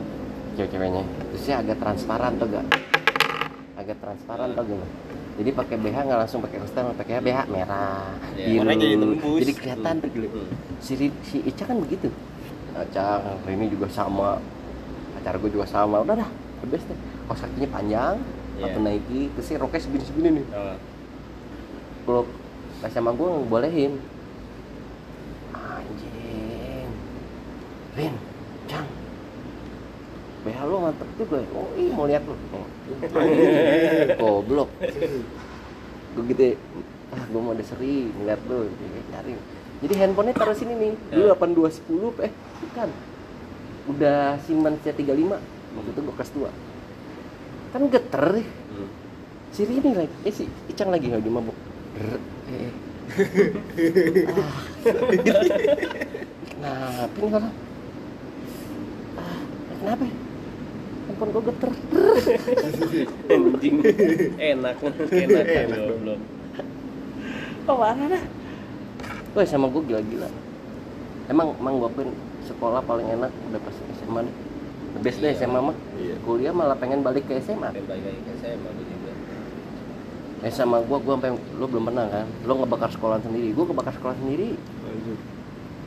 cewek-ceweknya. 0.56 1.04
Terusnya 1.32 1.56
agak 1.64 1.78
transparan 1.80 2.32
tuh 2.40 2.48
gak? 2.52 2.66
Agak 3.80 3.98
transparan 4.00 4.50
tuh 4.56 4.64
gak 4.64 4.88
jadi 5.32 5.58
pakai 5.58 5.76
BH 5.80 5.98
nggak 6.06 6.20
langsung 6.28 6.40
pakai 6.44 6.60
kostum 6.60 6.92
pakai 6.94 7.24
BH 7.24 7.40
merah 7.48 8.14
Iya. 8.36 8.62
biru. 8.62 9.16
jadi 9.18 9.42
jadi 9.42 9.54
kelihatan 9.58 9.94
tuh 9.98 10.10
gila 10.12 10.28
Hmm. 10.28 10.50
si, 10.84 10.94
si 11.24 11.38
Ica 11.48 11.64
kan 11.66 11.78
begitu. 11.80 12.12
Acang 12.78 13.42
ini 13.48 13.66
juga 13.72 13.88
sama. 13.90 14.38
Pacar 15.18 15.40
gue 15.40 15.50
juga 15.50 15.66
sama. 15.66 16.04
Udah 16.04 16.20
dah 16.20 16.30
the 16.62 16.68
best 16.68 16.86
deh. 16.86 17.00
Kaos 17.26 17.42
kakinya 17.42 17.70
panjang 17.72 18.16
Iya. 18.60 18.64
atau 18.70 18.80
Nike 18.84 19.22
terus 19.34 19.46
si 19.48 19.54
roknya 19.58 19.82
segini 19.82 20.04
segini 20.06 20.30
nih. 20.42 20.46
Oh. 20.54 20.76
kalau 22.02 22.24
sama 22.90 23.14
gue 23.14 23.28
ngebolehin 23.30 23.94
anjing 25.54 26.90
Rin 27.96 28.14
Cang. 28.70 28.88
BH 30.42 30.60
lu 30.66 30.78
mantep 30.82 31.10
juga 31.22 31.38
ya? 31.44 31.50
Oh 31.54 31.70
iya 31.78 31.92
mau 31.94 32.06
lihat 32.10 32.24
lu. 32.26 32.34
Oh. 32.56 32.66
goblok. 34.18 34.70
Gue 36.12 36.24
gitu 36.34 36.42
ya, 36.44 36.56
ah 37.14 37.24
gue 37.30 37.42
mau 37.42 37.54
deseri 37.54 38.10
ngeliat 38.10 38.42
lu. 38.50 38.68
Cari 39.14 39.34
jadi 39.82 39.94
handphonenya 40.06 40.38
taruh 40.38 40.54
sini 40.54 40.74
nih. 40.78 40.94
Dulu 41.10 41.26
Ya. 41.26 41.36
8210 41.38 42.26
eh 42.26 42.32
bukan. 42.62 42.90
Udah 43.90 44.38
Siemens 44.46 44.78
C35 44.86 45.34
waktu 45.72 45.90
itu 45.90 46.00
gue 46.04 46.16
kelas 46.16 46.32
2 46.36 46.52
kan 47.72 47.88
geter 47.88 48.26
nih 48.36 48.48
Hmm. 48.72 48.90
si 49.52 49.62
Rini 49.64 49.92
lagi. 49.96 50.16
Eh 50.28 50.34
si 50.36 50.44
Icang 50.72 50.92
lagi. 50.92 51.08
Lagi 51.08 51.30
mabuk. 51.32 51.56
Eh. 52.00 52.20
ah. 56.64 57.08
kenapa 57.12 57.12
ini 57.20 57.36
ah, 57.36 57.52
kenapa 59.82 60.06
ya? 60.06 60.14
handphone 61.12 61.32
gue 61.36 61.44
geter. 61.52 61.72
Anjing. 63.34 63.76
Enak 64.40 64.76
enak 65.12 65.46
kan 65.46 65.68
goblok. 65.76 66.20
oh 67.70 67.76
mana 67.78 68.04
dah? 68.18 68.24
Wah 69.36 69.46
sama 69.46 69.68
gue 69.70 69.82
gila-gila. 69.86 70.30
Emang, 71.30 71.56
emang 71.56 71.74
gue 71.80 71.90
akuin 71.92 72.10
sekolah 72.48 72.82
paling 72.84 73.08
enak 73.12 73.32
udah 73.52 73.60
pas 73.62 73.76
SMA 74.02 74.20
deh. 74.26 74.36
The 74.92 75.00
best 75.00 75.18
deh 75.24 75.32
Iya. 75.32 75.46
SMA 75.46 75.60
mah. 75.62 75.76
Iya. 75.96 76.16
Kuliah 76.26 76.54
malah 76.56 76.76
pengen 76.76 77.06
balik 77.06 77.30
ke 77.30 77.40
SMA 77.40 77.70
Pengen 77.72 77.88
balik 77.88 78.04
lagi 78.08 78.22
ke 78.26 78.32
SMA 78.42 78.70
gue 78.72 78.86
juga. 78.88 79.12
Eh 80.42 80.52
sama 80.52 80.82
gue, 80.82 80.98
gue 80.98 81.14
sampai 81.14 81.32
lo 81.60 81.66
belum 81.70 81.84
pernah 81.86 82.06
kan? 82.10 82.28
Lo 82.50 82.58
ngebakar 82.58 82.90
sekolah 82.90 83.22
sendiri, 83.22 83.54
gue 83.54 83.66
kebakar 83.68 83.94
sekolah 83.94 84.16
sendiri. 84.18 84.58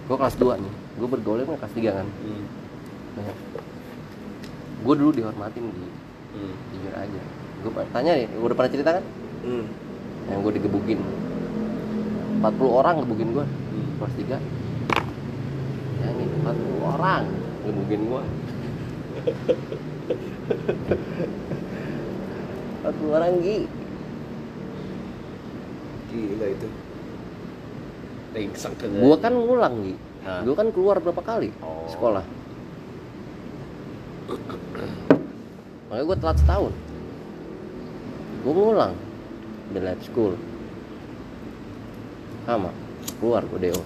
Gue 0.05 0.17
kelas 0.21 0.37
2 0.37 0.63
nih, 0.63 0.75
gue 1.01 1.09
bergaulnya 1.11 1.45
kan 1.49 1.57
kelas 1.65 1.75
3 1.75 1.99
kan? 1.99 2.07
Hmm. 2.07 2.45
nah, 3.19 3.35
Gue 4.85 4.95
dulu 4.95 5.11
dihormatin 5.11 5.65
di 5.65 5.87
Hmm. 6.35 6.55
jujur 6.75 6.93
aja 6.93 7.21
Gue 7.65 7.73
tanya 7.89 8.13
nih, 8.13 8.27
gue 8.29 8.45
udah 8.45 8.59
pernah 8.59 8.73
cerita 8.75 8.91
kan? 8.93 9.05
Hmm. 9.41 9.65
Yang 10.29 10.39
gue 10.45 10.53
digebukin 10.61 11.01
40 12.39 12.69
orang 12.69 12.95
gebukin 13.01 13.33
gue 13.33 13.45
Hmm. 13.49 13.89
kelas 13.97 14.15
3 14.21 14.37
Ya 15.97 16.09
nih, 16.13 16.27
40 16.45 16.85
orang 16.85 17.25
gebukin 17.65 18.01
gue 18.05 18.23
40 22.85 23.09
orang 23.11 23.33
Gi 23.41 23.59
Gila 26.15 26.47
itu. 26.47 26.69
Gue 29.03 29.17
kan 29.19 29.33
ngulang 29.33 29.75
Gi. 29.83 29.95
Gue 30.45 30.55
kan 30.55 30.69
keluar 30.71 31.01
berapa 31.01 31.23
kali 31.23 31.51
Oh. 31.59 31.89
sekolah 31.89 32.23
Makanya 35.95 36.11
gue 36.11 36.19
telat 36.19 36.39
setahun. 36.43 36.73
Gue 38.43 38.51
ngulang 38.51 38.99
di 39.71 39.79
lab 39.79 40.03
school. 40.03 40.35
Sama 42.51 42.75
Keluar 43.23 43.47
gue 43.47 43.71
DO 43.71 43.81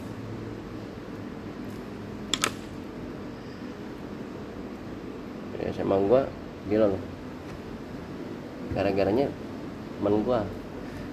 Ya 5.61 5.69
SMA 5.77 5.97
gue 6.01 6.21
Gila 6.73 6.87
loh. 6.89 7.03
Gara-garanya 8.73 9.29
Temen 10.01 10.15
gue 10.25 10.39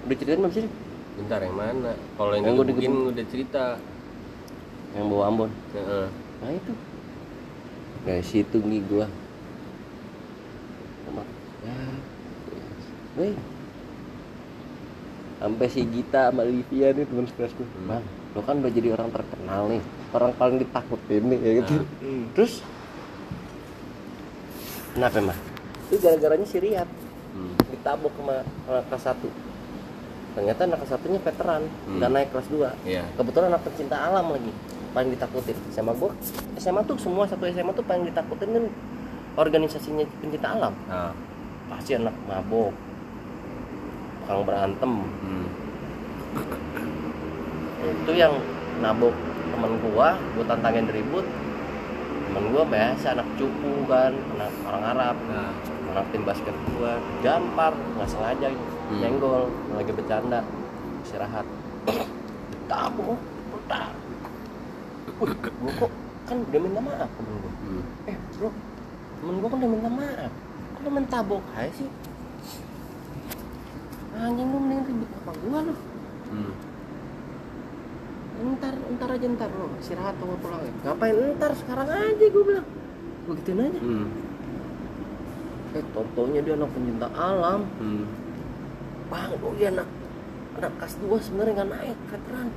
Udah 0.08 0.16
ceritain 0.16 0.40
belum 0.40 0.54
sih? 0.56 0.64
bentar 1.16 1.40
yang 1.44 1.56
mana? 1.56 1.92
Kalau 2.16 2.32
yang 2.36 2.44
Yang 2.44 2.56
digebukin 2.72 2.92
digebuk. 2.92 3.12
udah 3.12 3.26
cerita. 3.32 3.64
Yang 4.96 5.06
bawa 5.12 5.22
Ambon. 5.28 5.50
Heeh. 5.72 6.06
Nah 6.40 6.50
itu. 6.52 6.72
Dari 8.04 8.20
situ 8.24 8.56
nih 8.60 8.84
gua 8.84 9.08
Sama 11.08 11.24
Ya 11.64 11.72
Weh 13.16 13.34
Sampai 15.36 15.66
si 15.68 15.84
Gita 15.84 16.28
sama 16.28 16.42
Livia 16.42 16.90
nih 16.90 17.04
teman 17.04 17.24
sekelas 17.24 17.52
gua 17.52 17.66
Hmm. 17.68 17.86
Bang 17.90 18.04
Lo 18.32 18.40
kan 18.40 18.56
udah 18.58 18.68
jadi 18.70 18.88
orang 18.90 19.08
terkenal 19.10 19.62
nih 19.68 19.82
Orang 20.10 20.32
paling 20.34 20.56
ditakutin 20.58 21.22
nih 21.26 21.38
ya 21.38 21.52
gitu 21.60 21.74
Nah. 21.74 21.84
Hmm. 22.00 22.24
Terus 22.32 22.52
Kenapa 24.92 25.16
emang? 25.18 25.38
Itu 25.86 25.96
gara-garanya 25.98 26.46
si 26.46 26.56
Riyad 26.56 26.88
Hmm. 27.28 27.52
ditabok 27.68 28.12
sama 28.14 28.40
anak 28.66 28.84
kelas 28.88 29.04
satu 29.04 29.28
ternyata 30.32 30.64
anak 30.64 30.78
kelas 30.78 30.90
satunya 30.90 31.16
veteran 31.18 31.62
Hmm. 31.84 31.96
nggak 31.96 32.10
naik 32.10 32.28
kelas 32.28 32.48
2 32.48 32.72
Iya. 32.82 33.04
kebetulan 33.12 33.48
anak 33.50 33.60
pecinta 33.62 33.96
alam 33.98 34.26
lagi 34.30 34.52
paling 34.90 35.12
ditakutin 35.12 35.56
SMA 35.70 35.92
gua 35.92 36.16
SMA 36.56 36.80
tuh 36.82 36.96
semua 36.96 37.24
satu 37.24 37.44
SMA 37.44 37.72
tuh 37.72 37.84
paling 37.84 38.04
ditakutin 38.04 38.48
kan 38.50 38.64
organisasinya 39.36 40.04
pencinta 40.18 40.48
alam 40.50 40.72
Ah. 40.86 41.12
pasti 41.68 41.92
anak 41.92 42.16
mabok 42.22 42.72
tukang 44.26 44.42
berantem. 44.42 44.92
Hmm. 45.22 45.46
itu 47.86 48.12
yang 48.18 48.34
nabok 48.82 49.14
temen 49.54 49.78
gua 49.78 50.18
gua 50.34 50.44
tantangin 50.50 50.90
ribut. 50.90 51.22
Temen 52.26 52.50
gua 52.50 52.66
biasa 52.66 53.14
anak 53.14 53.28
cupu 53.38 53.86
kan 53.86 54.10
anak 54.34 54.50
orang 54.66 54.82
Arab. 54.82 55.16
Nah. 55.30 55.54
anak 55.94 56.04
tim 56.10 56.26
basket 56.26 56.56
gua. 56.74 56.98
Gampar 57.22 57.70
nggak 57.94 58.10
sengaja 58.10 58.50
Hmm. 58.50 58.98
nyenggol 58.98 59.46
lagi 59.78 59.94
bercanda 59.94 60.42
istirahat. 61.06 61.46
Tabok 62.66 63.18
tak 63.70 63.94
gua 65.22 65.70
kok 65.86 65.92
kan 66.26 66.36
udah 66.42 66.60
minta 66.66 66.80
maaf 66.82 67.10
temen 67.14 67.34
gua. 67.38 67.52
Hmm. 67.62 67.82
eh 68.10 68.16
bro 68.34 68.50
temen 69.22 69.34
gua 69.38 69.48
kan 69.54 69.58
udah 69.62 69.70
minta 69.70 69.90
maaf. 69.94 70.32
Kok 70.74 70.80
lu 70.82 70.90
main 70.90 71.06
tabok 71.06 71.42
aja 71.54 71.70
sih 71.78 71.86
anjing 74.16 74.48
lu 74.48 74.58
mending 74.58 74.82
ribut 74.88 75.10
apa 75.22 75.32
gua 75.44 75.58
lu. 75.66 75.74
Hmm. 76.26 76.54
ntar 78.36 78.74
ntar 78.76 79.08
aja 79.16 79.26
ntar 79.32 79.50
lo 79.56 79.66
istirahat 79.80 80.14
atau 80.16 80.36
pulang 80.40 80.60
ya. 80.60 80.72
Ngapain 80.84 81.16
ntar? 81.40 81.52
Sekarang 81.56 81.88
aja 81.88 82.24
gue 82.28 82.44
bilang. 82.44 82.66
Gue 83.24 83.34
gituin 83.40 83.64
aja. 83.64 83.80
Hmm. 83.80 84.06
eh 85.76 85.84
tontonnya 85.92 86.40
dia 86.44 86.54
anak 86.56 86.70
pencinta 86.72 87.08
alam. 87.16 87.60
Hmm. 87.80 88.04
bang 89.06 89.32
oh 89.40 89.54
dia 89.56 89.68
anak 89.70 89.88
anak 90.58 90.72
kelas 90.82 90.94
2 90.98 91.26
sebenarnya 91.30 91.52
nggak 91.62 91.70
naik 91.78 91.98
veteran 92.10 92.48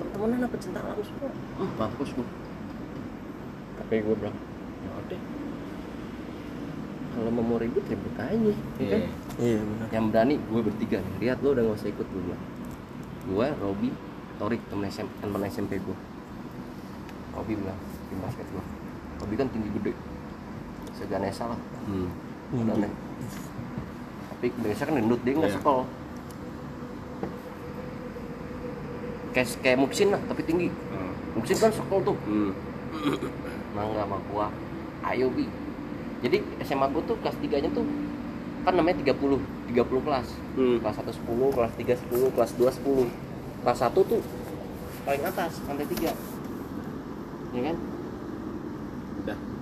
teman-teman 0.00 0.30
anak 0.40 0.50
pencinta 0.50 0.80
alam 0.82 0.98
semua. 1.00 1.30
Hmm, 1.60 1.70
bagus 1.78 2.10
gue 2.16 2.28
tapi 3.82 4.08
gue 4.08 4.16
bilang 4.16 4.36
ya 4.82 4.90
udah 5.04 5.20
kalau 7.12 7.30
mau 7.30 7.60
ribut 7.60 7.84
ribut 7.84 8.14
aja 8.16 8.32
ya 8.32 8.52
kan? 8.52 8.56
Iya. 8.80 8.98
iya 9.38 9.60
benar. 9.60 9.86
Yang 9.92 10.04
berani 10.08 10.34
gue 10.40 10.60
bertiga 10.64 10.98
nih. 11.04 11.14
Lihat 11.28 11.38
lo 11.44 11.48
udah 11.52 11.62
gak 11.68 11.76
usah 11.76 11.90
ikut 11.92 12.06
gue 12.08 12.22
bilang 12.24 12.42
gue 13.22 13.46
Robi 13.62 13.88
Torik 14.40 14.62
temen 14.66 14.90
SMP 14.90 15.12
temen 15.22 15.40
SMP 15.46 15.72
gue 15.78 15.96
Robi 17.38 17.52
bilang 17.54 17.78
tim 18.10 18.18
basket 18.18 18.46
gue 18.50 18.64
Robi 19.22 19.34
kan 19.36 19.48
tinggi 19.52 19.70
gede. 19.76 19.92
Seganesa 20.96 21.52
lah. 21.52 21.60
Hmm. 21.86 22.08
udah 22.52 22.90
tapi 24.32 24.50
biasa 24.58 24.90
kan 24.90 24.98
gendut 24.98 25.22
dia 25.22 25.38
nggak 25.38 25.54
Iya. 25.54 25.58
sekol 25.62 25.86
kayak 29.32 29.48
kayak 29.62 29.78
Muksin 29.78 30.08
lah 30.10 30.20
tapi 30.26 30.42
tinggi. 30.44 30.68
Hmm. 30.68 31.12
Muksin 31.38 31.56
kan 31.62 31.70
sekol 31.72 32.00
tuh. 32.02 32.16
Hmm. 32.26 32.52
mangga 33.72 34.04
sama 34.04 34.18
gua. 34.28 34.46
Ayo 35.06 35.32
bi 35.32 35.46
jadi 36.22 36.38
SMA 36.62 36.86
gua 36.94 37.02
tuh 37.04 37.18
kelas 37.18 37.36
3 37.42 37.62
nya 37.66 37.70
tuh 37.74 37.84
kan 38.62 38.78
namanya 38.78 39.02
30 39.02 39.42
30 39.74 40.06
kelas. 40.06 40.26
Hmm. 40.54 40.78
kelas 40.78 40.96
1 41.02 41.10
10 41.10 41.56
kelas 41.56 41.72
3 41.74 41.98
10 42.14 42.34
kelas 42.38 42.50
2 42.54 42.70
10 42.70 43.10
kelas 43.66 43.78
1 43.82 43.90
tuh 43.94 44.22
paling 45.02 45.24
atas 45.26 45.52
lantai 45.66 45.86
3 45.90 46.14
ya 47.52 47.60
kan 47.68 47.76